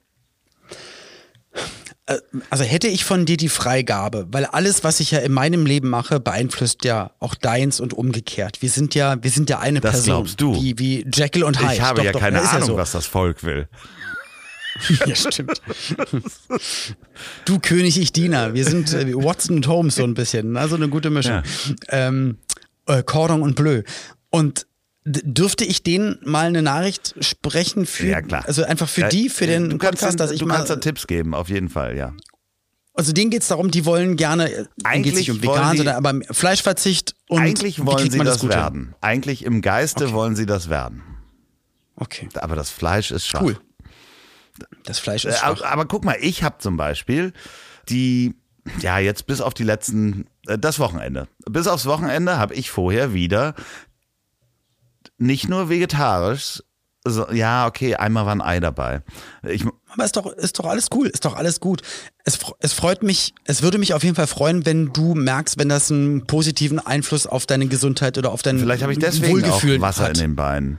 [2.08, 2.18] Äh,
[2.50, 5.88] also hätte ich von dir die Freigabe, weil alles, was ich ja in meinem Leben
[5.88, 8.62] mache, beeinflusst ja auch deins und umgekehrt.
[8.62, 10.06] Wir sind ja, wir sind ja eine Das Person.
[10.06, 10.54] glaubst du.
[10.54, 11.74] Wie, wie Jekyll und Hyde.
[11.74, 12.76] Ich habe doch, ja doch, keine Ahnung, ja so.
[12.76, 13.68] was das Volk will.
[15.06, 15.60] Ja, stimmt.
[17.44, 18.54] Du König, ich Diener.
[18.54, 20.56] Wir sind äh, Watson und Holmes so ein bisschen.
[20.56, 21.42] Also eine gute Mischung.
[21.42, 21.42] Ja.
[21.88, 22.38] Ähm,
[22.86, 23.82] äh, Cordon und Bleu.
[24.30, 24.67] Und
[25.08, 28.44] dürfte ich denen mal eine Nachricht sprechen für, Ja, klar.
[28.46, 30.70] also einfach für Ja, die, für den du kannst, Podcast, dass ich du mal, kannst
[30.70, 32.12] da Tipps geben, auf jeden Fall, ja.
[32.94, 35.96] also denen geht's darum, die wollen gerne, äh, Eigentlich geht's nicht um vegan, die- sondern
[35.96, 38.50] aber Fleischverzicht und Eigentlich wollen sie das, hin?
[38.50, 38.94] werden.
[39.00, 41.02] Eigentlich im Geiste wollen sie das werden.
[41.96, 43.42] Okay, Aber das Fleisch ist schwach.
[43.42, 43.58] cool.
[44.84, 45.48] Das Fleisch Äh, ist schwach.
[45.62, 47.32] Aber, aber guck mal, ich habe zum Beispiel
[47.88, 48.34] die,
[48.80, 51.26] ja, jetzt bis auf die letzten, äh, das Wochenende.
[51.48, 53.54] Bis aufs Wochenende habe ich vorher wieder
[55.18, 56.62] nicht nur vegetarisch,
[57.04, 59.02] so, ja, okay, einmal war ein Ei dabei.
[59.42, 61.82] Ich, Aber ist doch, ist doch alles cool, ist doch alles gut.
[62.24, 65.68] Es, es freut mich, es würde mich auf jeden Fall freuen, wenn du merkst, wenn
[65.68, 69.62] das einen positiven Einfluss auf deine Gesundheit oder auf dein vielleicht habe ich deswegen auch
[69.80, 70.16] Wasser hat.
[70.16, 70.78] in den Beinen.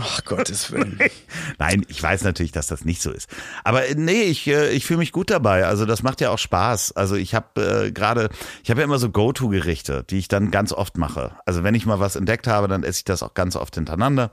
[0.00, 0.98] Ach Gottes Willen.
[1.58, 3.28] Nein, ich weiß natürlich, dass das nicht so ist.
[3.64, 5.66] Aber äh, nee, ich, äh, ich fühle mich gut dabei.
[5.66, 6.92] Also das macht ja auch Spaß.
[6.92, 8.30] Also ich habe äh, gerade,
[8.62, 11.32] ich habe ja immer so Go-To-Gerichte, die ich dann ganz oft mache.
[11.46, 14.30] Also wenn ich mal was entdeckt habe, dann esse ich das auch ganz oft hintereinander.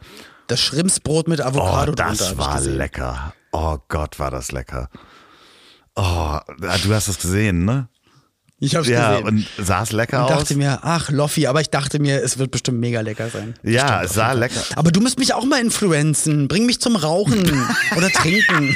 [0.48, 3.34] Das Schrimpsbrot mit Oh, Avocado drunter, das ich war lecker.
[3.52, 4.90] Oh Gott, war das lecker.
[5.96, 7.88] Oh, du hast es gesehen, ne?
[8.64, 9.28] Ich hab's Ja, gesehen.
[9.28, 10.40] und sah es lecker und aus?
[10.42, 13.56] dachte mir, ach Loffi, aber ich dachte mir, es wird bestimmt mega lecker sein.
[13.64, 14.62] ja, es sah lecker.
[14.76, 16.48] Aber du musst mich auch mal influenzen.
[16.48, 17.42] Bring mich zum Rauchen
[17.98, 18.70] oder Trinken.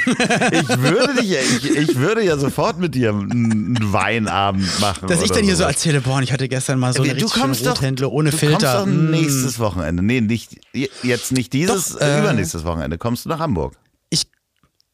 [0.50, 5.06] Ich würde dich, ja- ich, ich würde ja sofort mit dir einen Weinabend machen.
[5.06, 7.64] Dass ich dann hier so erzähle, boah, ich hatte gestern mal so eine du kommst
[7.64, 8.80] doch, Rothändle ohne du Filter.
[8.80, 10.02] kommst doch nächstes Wochenende.
[10.02, 10.56] Nee, nicht,
[11.04, 12.98] jetzt nicht dieses, Doch, äh, übernächstes Wochenende.
[12.98, 13.74] Kommst du nach Hamburg?
[14.10, 14.24] Ich,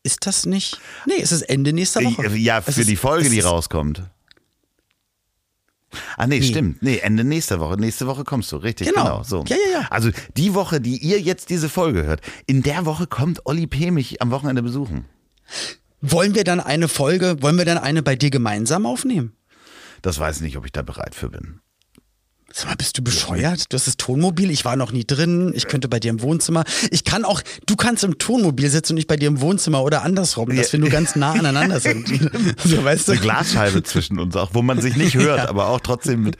[0.02, 0.78] ist das nicht?
[1.06, 2.28] Nee, es ist Ende nächster Woche.
[2.36, 4.02] Ja, für ist- die Folge, die rauskommt.
[6.16, 6.82] Ah, nee, stimmt.
[6.82, 7.76] Nee, Ende nächster Woche.
[7.78, 9.02] Nächste Woche kommst du, richtig, Genau.
[9.04, 9.22] genau.
[9.22, 9.44] so.
[9.46, 9.86] Ja, ja, ja.
[9.90, 13.90] Also die Woche, die ihr jetzt diese Folge hört, in der Woche kommt Olli P.
[13.90, 15.04] mich am Wochenende besuchen.
[16.00, 19.32] Wollen wir dann eine Folge, wollen wir dann eine bei dir gemeinsam aufnehmen?
[20.02, 21.60] Das weiß ich nicht, ob ich da bereit für bin.
[22.54, 23.72] Sag mal, bist du bescheuert?
[23.72, 26.64] Du hast das Tonmobil, ich war noch nie drin, ich könnte bei dir im Wohnzimmer.
[26.90, 30.02] Ich kann auch, du kannst im Tonmobil sitzen und ich bei dir im Wohnzimmer oder
[30.02, 32.08] andersrum, dass wir nur ganz nah aneinander sind.
[32.64, 33.12] so, weißt du?
[33.12, 36.36] Eine Glasscheibe zwischen uns auch, wo man sich nicht hört, aber auch trotzdem mit.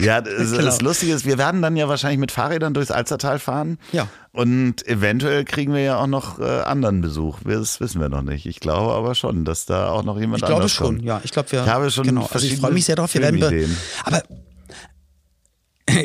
[0.00, 0.64] Ja, das, Genau.
[0.64, 3.78] das Lustige ist, wir werden dann ja wahrscheinlich mit Fahrrädern durchs Alstertal fahren.
[3.92, 4.08] Ja.
[4.32, 7.38] Und eventuell kriegen wir ja auch noch äh, anderen Besuch.
[7.44, 8.46] Das wissen wir noch nicht.
[8.46, 11.02] Ich glaube aber schon, dass da auch noch jemand Ich glaube anders schon, kommt.
[11.04, 11.20] ja.
[11.22, 11.62] Ich glaube, wir.
[11.62, 12.28] Ich habe schon genau.
[12.32, 13.12] Also ich freue mich sehr drauf.
[13.14, 13.76] Wir werden.
[14.04, 14.22] Aber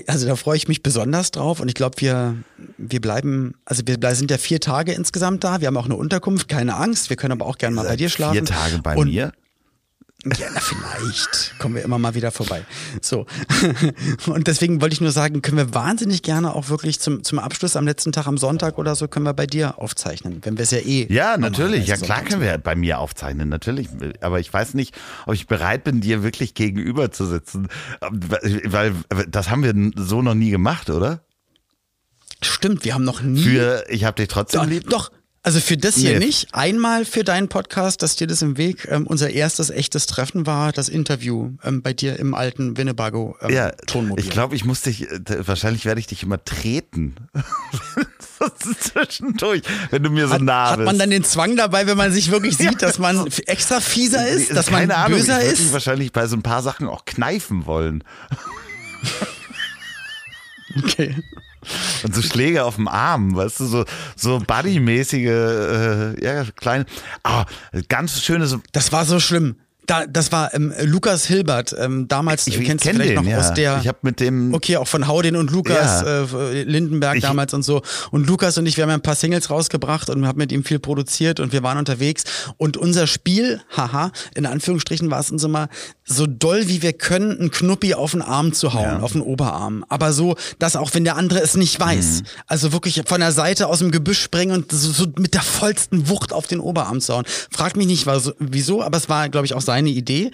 [0.08, 2.36] also da freue ich mich besonders drauf und ich glaube, wir,
[2.78, 5.62] wir bleiben, also wir sind ja vier Tage insgesamt da.
[5.62, 7.10] Wir haben auch eine Unterkunft, keine Angst.
[7.10, 8.34] Wir können aber auch gerne mal bei dir schlafen.
[8.34, 9.32] Vier Tage bei und, mir.
[10.38, 12.66] Ja, na, vielleicht kommen wir immer mal wieder vorbei.
[13.02, 13.26] So.
[14.28, 17.76] Und deswegen wollte ich nur sagen, können wir wahnsinnig gerne auch wirklich zum, zum Abschluss
[17.76, 20.72] am letzten Tag am Sonntag oder so können wir bei dir aufzeichnen, wenn wir es
[20.72, 21.08] ja eh.
[21.12, 21.88] Ja, natürlich.
[21.88, 23.88] Ja, klar können wir bei mir aufzeichnen, natürlich.
[24.22, 27.68] Aber ich weiß nicht, ob ich bereit bin, dir wirklich gegenüber zu sitzen.
[28.02, 28.94] Weil
[29.28, 29.74] das haben wir
[30.04, 31.22] so noch nie gemacht, oder?
[32.42, 33.42] Stimmt, wir haben noch nie.
[33.42, 34.90] Für ich hab dich trotzdem doch, lieb.
[34.90, 35.12] doch,
[35.44, 36.26] also für das hier Nee.
[36.26, 36.54] nicht.
[36.54, 40.72] Einmal für deinen Podcast, dass dir das im Weg ähm, unser erstes echtes Treffen war,
[40.74, 44.24] das Interview ähm, bei dir im alten Winnebago ähm, Ja, Tonmobil.
[44.24, 47.16] ich glaube, ich muss dich, äh, wahrscheinlich werde ich dich immer treten.
[48.80, 50.86] zwischendurch, wenn du mir so hat, nah hat bist.
[50.86, 54.56] man dann den Zwang dabei, wenn man sich wirklich sieht, dass man extra fieser ist,
[54.56, 55.74] dass man Keine Ahnung, böser ich würde dich ist?
[55.74, 58.04] wahrscheinlich bei so ein paar Sachen auch kneifen wollen.
[60.78, 61.16] Okay.
[62.04, 66.86] Und so Schläge auf dem Arm, weißt du, so, so Buddy-mäßige, äh, ja, kleine,
[67.24, 67.46] ah,
[67.90, 69.56] ganz schönes, Das war so schlimm.
[69.88, 73.24] Da, das war ähm, Lukas Hilbert, ähm, damals ich, ich kennst du kenne vielleicht den,
[73.26, 73.40] noch ja.
[73.40, 73.80] aus der.
[73.82, 76.24] ich habe mit dem, Okay, auch von Haudin und Lukas, Ja.
[76.52, 77.82] äh, Lindenberg Ich- damals und so.
[78.12, 80.66] Und Lukas und ich, wir haben ja ein paar Singles rausgebracht und haben mit ihm
[80.66, 82.26] viel produziert und wir waren unterwegs.
[82.58, 85.70] Und unser Spiel, haha, in Anführungsstrichen war es uns immer
[86.04, 89.00] so doll wie wir können, einen Knuppi auf den Arm zu hauen, Ja.
[89.00, 89.86] auf den Oberarm.
[89.90, 92.22] Aber so, dass auch wenn der andere es nicht weiß.
[92.22, 92.26] Mhm.
[92.48, 96.10] Also wirklich von der Seite aus dem Gebüsch springen und so, so mit der vollsten
[96.10, 97.26] Wucht auf den Oberarm zu hauen.
[97.52, 98.06] Frag mich nicht
[98.40, 100.32] wieso, aber es war, glaube ich, auch seine Idee.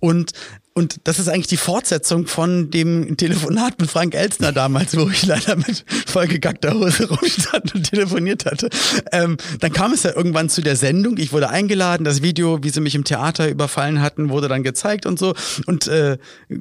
[0.00, 0.32] Und
[0.76, 5.24] Und das ist eigentlich die Fortsetzung von dem Telefonat mit Frank Elstner damals, wo ich
[5.24, 8.68] leider mit vollgegackter Hose rumstand und telefoniert hatte.
[9.10, 11.16] Ähm, dann kam es ja irgendwann zu der Sendung.
[11.16, 12.04] Ich wurde eingeladen.
[12.04, 15.32] Das Video, wie sie mich im Theater überfallen hatten, wurde dann gezeigt und so.
[15.64, 16.18] Und äh,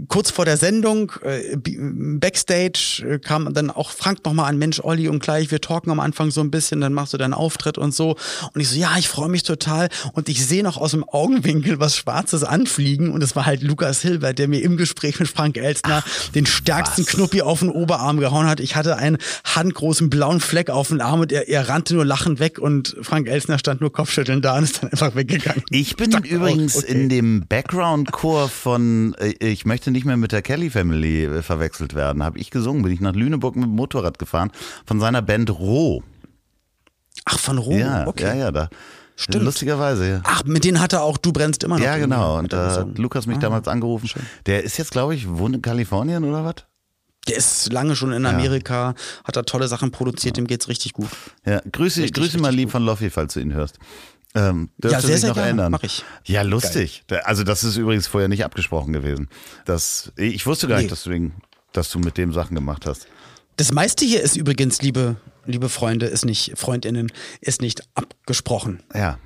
[0.08, 5.10] kurz vor der Sendung, äh, Backstage, äh, kam dann auch Frank nochmal an, Mensch, Olli,
[5.10, 7.94] und gleich, wir talken am Anfang so ein bisschen, dann machst du deinen Auftritt und
[7.94, 8.16] so.
[8.54, 9.90] Und ich so, ja, ich freue mich total.
[10.14, 13.12] Und ich sehe noch aus dem Augenwinkel was Schwarzes anfliegen.
[13.12, 16.46] Und es war halt Lukas Hilbert, der mir im Gespräch mit Frank Elstner Ach, den
[16.46, 17.08] stärksten was?
[17.08, 18.60] Knuppi auf den Oberarm gehauen hat.
[18.60, 22.40] Ich hatte einen handgroßen blauen Fleck auf dem Arm und er, er rannte nur lachend
[22.40, 25.64] weg und Frank Elstner stand nur Kopfschütteln da und ist dann einfach weggegangen.
[25.70, 26.92] Ich bin ich übrigens okay.
[26.92, 31.96] in dem Background-Chor von äh, Ich möchte nicht mehr mit der Kelly Family äh, verwechselt
[31.96, 32.24] werden.
[32.24, 34.52] Habe ich gesungen, bin ich nach Lüneburg mit dem Motorrad gefahren
[34.86, 36.04] von seiner Band Roh.
[37.26, 37.76] Ach, von Roh?
[37.76, 38.24] Ja, okay.
[38.24, 38.70] ja, ja, da.
[39.16, 39.46] Stimmt.
[39.46, 40.22] Lustigerweise, ja.
[40.24, 41.86] Ach, mit denen hatte auch Du brennst immer noch.
[41.86, 42.38] Ja, genau.
[42.38, 44.08] Und da hat Lukas mich ah, damals angerufen.
[44.08, 44.24] Schön.
[44.46, 46.56] Der ist jetzt, glaube ich, wohnt in Kalifornien oder was?
[47.28, 48.96] Der ist lange schon in Amerika, ja.
[49.24, 51.10] hat da tolle Sachen produziert, dem geht's richtig gut.
[51.44, 52.74] Ja, grüße, richtig, grüße richtig mal lieb gut.
[52.74, 53.80] von Loffi, falls du ihn hörst.
[54.36, 55.48] Ähm, ja, sehr, sehr noch gerne.
[55.48, 55.72] erinnern.
[55.72, 56.04] Mach ich.
[56.26, 57.04] Ja, lustig.
[57.08, 57.22] Geil.
[57.24, 59.30] Also das ist übrigens vorher nicht abgesprochen gewesen.
[59.64, 60.84] Das, ich wusste gar nee.
[60.84, 61.32] nicht, dass du,
[61.72, 63.08] dass du mit dem Sachen gemacht hast.
[63.56, 65.16] Das meiste hier ist übrigens, liebe,
[65.46, 68.84] liebe Freunde, ist nicht, Freundinnen, ist nicht abgesprochen.
[68.94, 69.20] Ja.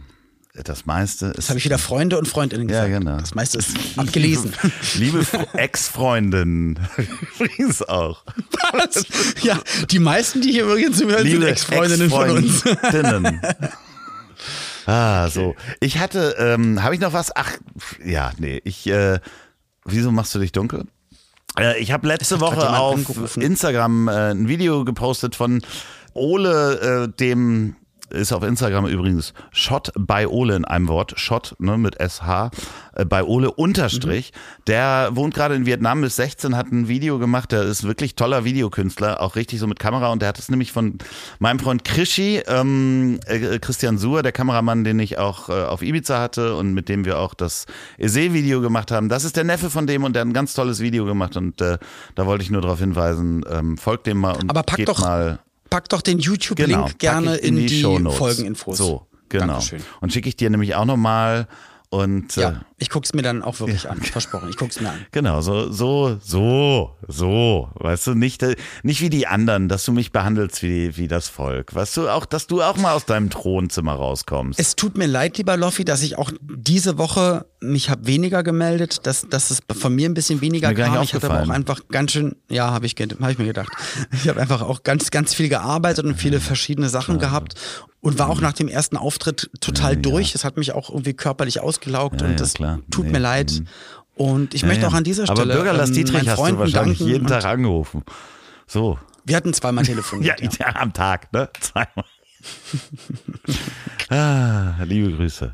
[0.63, 1.38] Das meiste ist.
[1.38, 2.89] Das habe ich wieder Freunde und Freundinnen gesagt.
[2.89, 3.17] Ja, genau.
[3.17, 4.53] Das meiste ist abgelesen.
[4.95, 6.78] Liebe Ex-Freundin.
[7.39, 8.24] Übrigens auch.
[8.74, 9.05] Was?
[9.41, 9.59] Ja,
[9.89, 12.63] die meisten, die hier übrigens hören, Liebe sind Ex-Freundinnen von uns.
[14.86, 15.55] ah, so.
[15.80, 17.34] Ich hatte, ähm, habe ich noch was?
[17.36, 17.51] Ach,
[18.03, 18.59] ja, nee.
[18.65, 19.20] Ich, äh,
[19.86, 20.86] wieso machst du dich dunkel?
[21.57, 23.38] Äh, ich habe letzte Woche auf.
[23.38, 25.61] Instagram äh, ein Video gepostet von
[26.20, 27.76] Ole, äh, dem
[28.09, 32.51] ist auf Instagram übrigens Shot bei Ole in einem Wort, Shot ne, mit SH,
[32.95, 34.32] äh, bei Ole unterstrich.
[34.34, 34.63] Mhm.
[34.67, 38.43] Der wohnt gerade in Vietnam, ist 16, hat ein Video gemacht, der ist wirklich toller
[38.43, 40.97] Videokünstler, auch richtig so mit Kamera und der hat es nämlich von
[41.39, 46.20] meinem Freund Krischi, ähm, äh, Christian Suhr, der Kameramann, den ich auch äh, auf Ibiza
[46.20, 47.65] hatte und mit dem wir auch das
[47.97, 49.09] Ese-Video gemacht haben.
[49.09, 51.61] Das ist der Neffe von dem und der hat ein ganz tolles Video gemacht und
[51.61, 51.78] äh,
[52.15, 55.01] da wollte ich nur darauf hinweisen, ähm, folgt dem mal und Aber pack geht doch,
[55.01, 55.39] mal
[55.70, 58.78] Pack doch den YouTube-Link genau, gerne in, in, die, die Folgeninfos.
[58.78, 59.47] So, genau.
[59.47, 59.84] Dankeschön.
[60.01, 61.47] Und schicke ich dir nämlich auch nochmal
[61.89, 63.91] und ja, äh, ich guck's mir dann auch wirklich ja.
[63.91, 64.49] an, versprochen.
[64.49, 65.05] Ich guck's mir an.
[65.11, 67.69] Genau, so, so, so, so.
[67.75, 71.27] Weißt du, nicht, äh, nicht wie die anderen, dass du mich behandelst wie, wie das
[71.27, 71.75] Volk.
[71.75, 74.59] Weißt du, auch, dass du auch mal aus deinem Thronzimmer rauskommst.
[74.59, 79.05] Es tut mir leid, lieber Loffi, dass ich auch diese Woche mich habe weniger gemeldet,
[79.05, 81.03] dass, dass es von mir ein bisschen weniger kam.
[81.03, 83.71] Ich hatte aber auch einfach ganz schön, ja, habe ich, hab ich mir gedacht.
[84.13, 87.21] Ich habe einfach auch ganz, ganz viel gearbeitet und viele verschiedene Sachen ja.
[87.21, 87.55] gehabt
[88.01, 90.36] und war auch nach dem ersten Auftritt total ja, durch.
[90.36, 92.53] Es hat mich auch irgendwie körperlich ausgelaugt und das
[92.91, 93.11] tut nee.
[93.13, 93.51] mir leid.
[93.51, 93.67] Mhm.
[94.15, 95.41] Und ich möchte auch an dieser Stelle.
[95.43, 98.03] Aber Bürgerlass ähm, Dietrich hast du wahrscheinlich jeden Tag angerufen.
[98.67, 98.99] So.
[99.26, 100.41] Wir hatten zweimal telefoniert.
[100.41, 101.49] ja, ja, am Tag, ne?
[101.59, 102.05] Zweimal.
[104.09, 105.53] ah, liebe Grüße.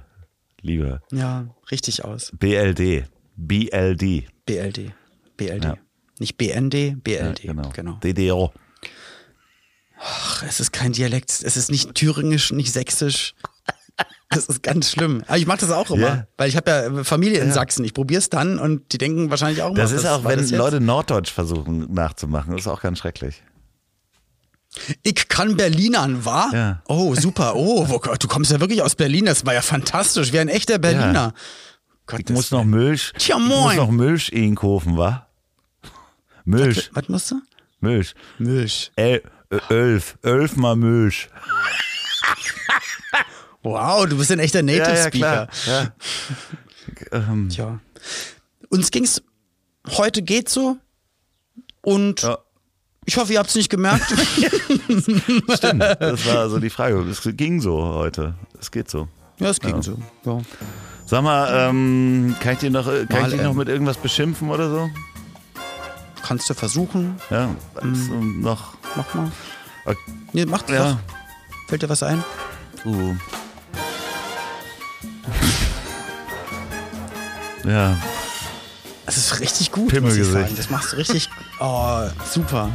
[0.61, 1.01] Liebe.
[1.11, 2.31] Ja, richtig aus.
[2.39, 3.07] BLD.
[3.35, 4.25] BLD.
[4.45, 4.93] BLD.
[5.37, 5.63] BLD.
[5.63, 5.77] Ja.
[6.19, 7.43] Nicht BND, BLD.
[7.43, 7.69] Ja, genau.
[7.69, 7.99] genau.
[8.03, 8.53] DDO.
[9.99, 11.29] Ach, es ist kein Dialekt.
[11.29, 13.35] Es ist nicht thüringisch, nicht sächsisch.
[14.35, 15.23] Das ist ganz schlimm.
[15.27, 16.27] Aber ich mache das auch immer, yeah.
[16.37, 17.53] weil ich habe ja Familie in ja.
[17.53, 17.83] Sachsen.
[17.85, 19.77] Ich probiere es dann und die denken wahrscheinlich auch mal.
[19.77, 23.41] Das ist auch, wenn Leute Norddeutsch versuchen nachzumachen, das ist auch ganz schrecklich.
[25.03, 26.49] Ich kann Berlinern, wa?
[26.51, 26.81] Ja.
[26.87, 27.55] Oh, super.
[27.55, 27.85] Oh,
[28.19, 29.25] du kommst ja wirklich aus Berlin.
[29.25, 30.33] Das war ja fantastisch.
[30.33, 31.13] Wie ein echter Berliner.
[31.13, 31.33] Ja.
[32.07, 33.13] Gott, ich muss noch Milch.
[33.17, 33.49] Tja, moin.
[33.49, 35.27] Ich muss noch Milch in kaufen, wa?
[36.43, 36.89] Milch.
[36.93, 37.41] Was, was musst du?
[37.79, 38.13] Milch.
[38.37, 38.91] Milch.
[38.95, 39.23] El,
[39.69, 40.17] elf.
[40.21, 41.29] Elf mal Milch.
[43.65, 45.47] Wow, du bist ein echter Native ja, ja, Speaker.
[45.65, 45.87] Ja.
[47.11, 47.49] ähm.
[47.49, 47.79] Tja.
[48.69, 49.23] Uns ging's
[49.89, 50.77] heute geht so
[51.81, 52.37] und ja.
[53.05, 54.05] ich hoffe, ihr habt es nicht gemerkt.
[55.55, 56.99] Stimmt, das war so die Frage.
[57.09, 58.35] Es ging so heute.
[58.59, 59.07] Es geht so.
[59.39, 59.97] Ja, es ging so.
[61.07, 63.97] Sag mal, ähm, kann ich dich noch, kann mal, ich dich noch ähm, mit irgendwas
[63.97, 64.89] beschimpfen oder so?
[66.21, 67.15] Kannst du versuchen.
[67.31, 67.49] Ja,
[67.81, 68.75] ähm, noch.
[68.95, 69.31] Mach mal.
[69.85, 69.97] Okay.
[70.33, 70.99] Nee, mach ja.
[71.67, 72.23] Fällt dir was ein?
[72.85, 73.15] Uh.
[77.65, 77.97] Ja.
[79.05, 79.89] Das ist richtig gut.
[79.89, 80.57] Pimmelgesicht.
[80.57, 81.29] Das machst du richtig.
[81.61, 82.69] Oh, super.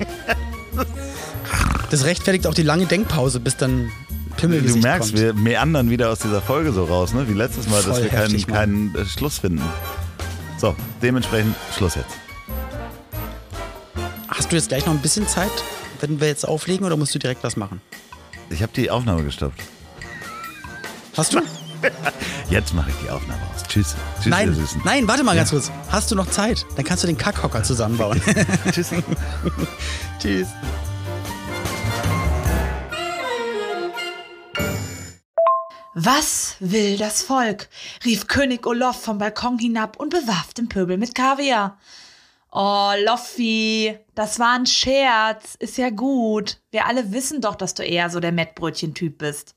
[1.90, 3.92] Das rechtfertigt auch die lange Denkpause, bis dann
[4.38, 5.20] Pimmelgesicht Du merkst, kommt.
[5.22, 7.28] wir meandern wieder aus dieser Folge so raus, ne?
[7.28, 9.62] Wie letztes Mal, Voll dass wir keinen, keinen äh, Schluss finden.
[10.56, 12.14] So, dementsprechend Schluss jetzt.
[14.28, 15.50] Hast du jetzt gleich noch ein bisschen Zeit,
[16.00, 17.82] wenn wir jetzt auflegen, oder musst du direkt was machen?
[18.48, 19.60] Ich habe die Aufnahme gestoppt.
[21.16, 21.40] Hast du?
[22.50, 23.62] Jetzt mache ich die Aufnahme aus.
[23.68, 23.94] Tschüss.
[24.16, 24.82] Tschüss, Nein, Süßen.
[24.84, 25.70] nein, warte mal ganz kurz.
[25.90, 26.66] Hast du noch Zeit?
[26.76, 28.20] Dann kannst du den Kackhocker zusammenbauen.
[28.72, 28.90] Tschüss.
[30.18, 30.48] Tschüss.
[35.94, 37.68] Was will das Volk?
[38.04, 41.78] rief König Olof vom Balkon hinab und bewarf den Pöbel mit Kaviar.
[42.52, 45.56] Oh, Loffi, das war ein Scherz.
[45.58, 46.58] Ist ja gut.
[46.70, 49.54] Wir alle wissen doch, dass du eher so der Mettbrötchen-Typ bist.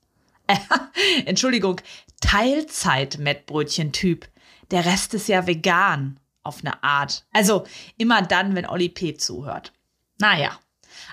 [1.25, 1.79] Entschuldigung,
[2.23, 4.27] Teilzeit-Mettbrötchen-Typ.
[4.71, 6.17] Der Rest ist ja vegan.
[6.45, 7.25] Auf eine Art.
[7.31, 7.65] Also
[7.97, 9.15] immer dann, wenn Olli P.
[9.15, 9.71] zuhört.
[10.19, 10.59] Naja.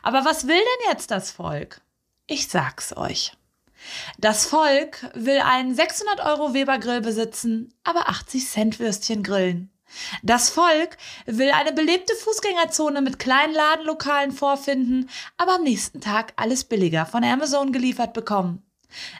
[0.02, 1.80] Aber was will denn jetzt das Volk?
[2.26, 3.32] Ich sag's euch.
[4.18, 9.70] Das Volk will einen 600 Euro Weber-Grill besitzen, aber 80 Cent Würstchen grillen.
[10.22, 10.96] Das Volk
[11.26, 17.24] will eine belebte Fußgängerzone mit kleinen Ladenlokalen vorfinden, aber am nächsten Tag alles billiger von
[17.24, 18.62] Amazon geliefert bekommen.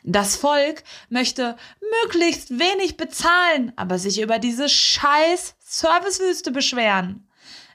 [0.03, 1.57] Das Volk möchte
[2.03, 7.27] möglichst wenig bezahlen, aber sich über diese scheiß Servicewüste beschweren.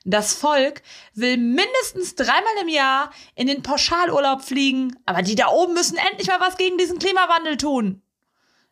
[0.08, 0.84] Das Volk
[1.16, 6.28] will mindestens dreimal im Jahr in den Pauschalurlaub fliegen, aber die da oben müssen endlich
[6.28, 8.04] mal was gegen diesen Klimawandel tun.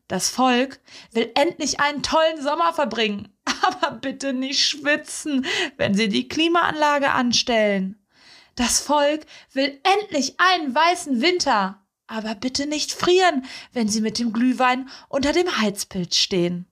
[0.08, 0.80] Das Volk
[1.12, 5.46] will endlich einen tollen Sommer verbringen, aber bitte nicht schwitzen,
[5.78, 8.00] wenn sie die Klimaanlage anstellen.
[8.56, 14.34] Das Volk will endlich einen weißen Winter, aber bitte nicht frieren, wenn sie mit dem
[14.34, 16.66] Glühwein unter dem Heizpilz stehen.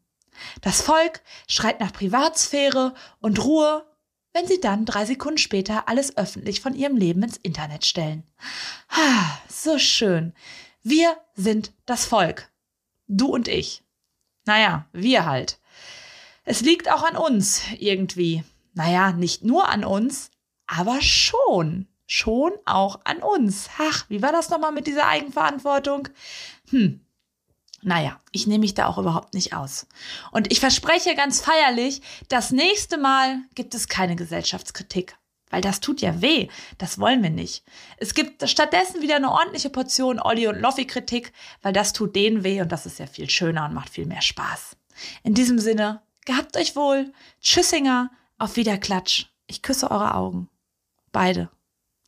[0.61, 3.85] Das Volk schreit nach Privatsphäre und Ruhe,
[4.33, 8.23] wenn sie dann drei Sekunden später alles öffentlich von ihrem Leben ins Internet stellen.
[8.89, 10.33] Ah, so schön.
[10.83, 12.49] Wir sind das Volk.
[13.07, 13.83] Du und ich.
[14.45, 15.59] Naja, wir halt.
[16.43, 18.43] Es liegt auch an uns irgendwie.
[18.73, 20.31] Naja, nicht nur an uns,
[20.65, 21.87] aber schon.
[22.13, 23.69] Schon auch an uns.
[23.79, 26.09] Ach, wie war das nochmal mit dieser Eigenverantwortung?
[26.69, 26.99] Hm.
[27.83, 29.87] Naja, ich nehme mich da auch überhaupt nicht aus.
[30.33, 35.15] Und ich verspreche ganz feierlich, das nächste Mal gibt es keine Gesellschaftskritik.
[35.51, 36.49] Weil das tut ja weh.
[36.77, 37.63] Das wollen wir nicht.
[37.95, 41.31] Es gibt stattdessen wieder eine ordentliche Portion Olli und Loffi-Kritik,
[41.61, 44.21] weil das tut denen weh und das ist ja viel schöner und macht viel mehr
[44.21, 44.75] Spaß.
[45.23, 47.13] In diesem Sinne, gehabt euch wohl.
[47.41, 49.27] Tschüssinger, auf Wiederklatsch.
[49.47, 50.49] Ich küsse eure Augen.
[51.13, 51.49] Beide.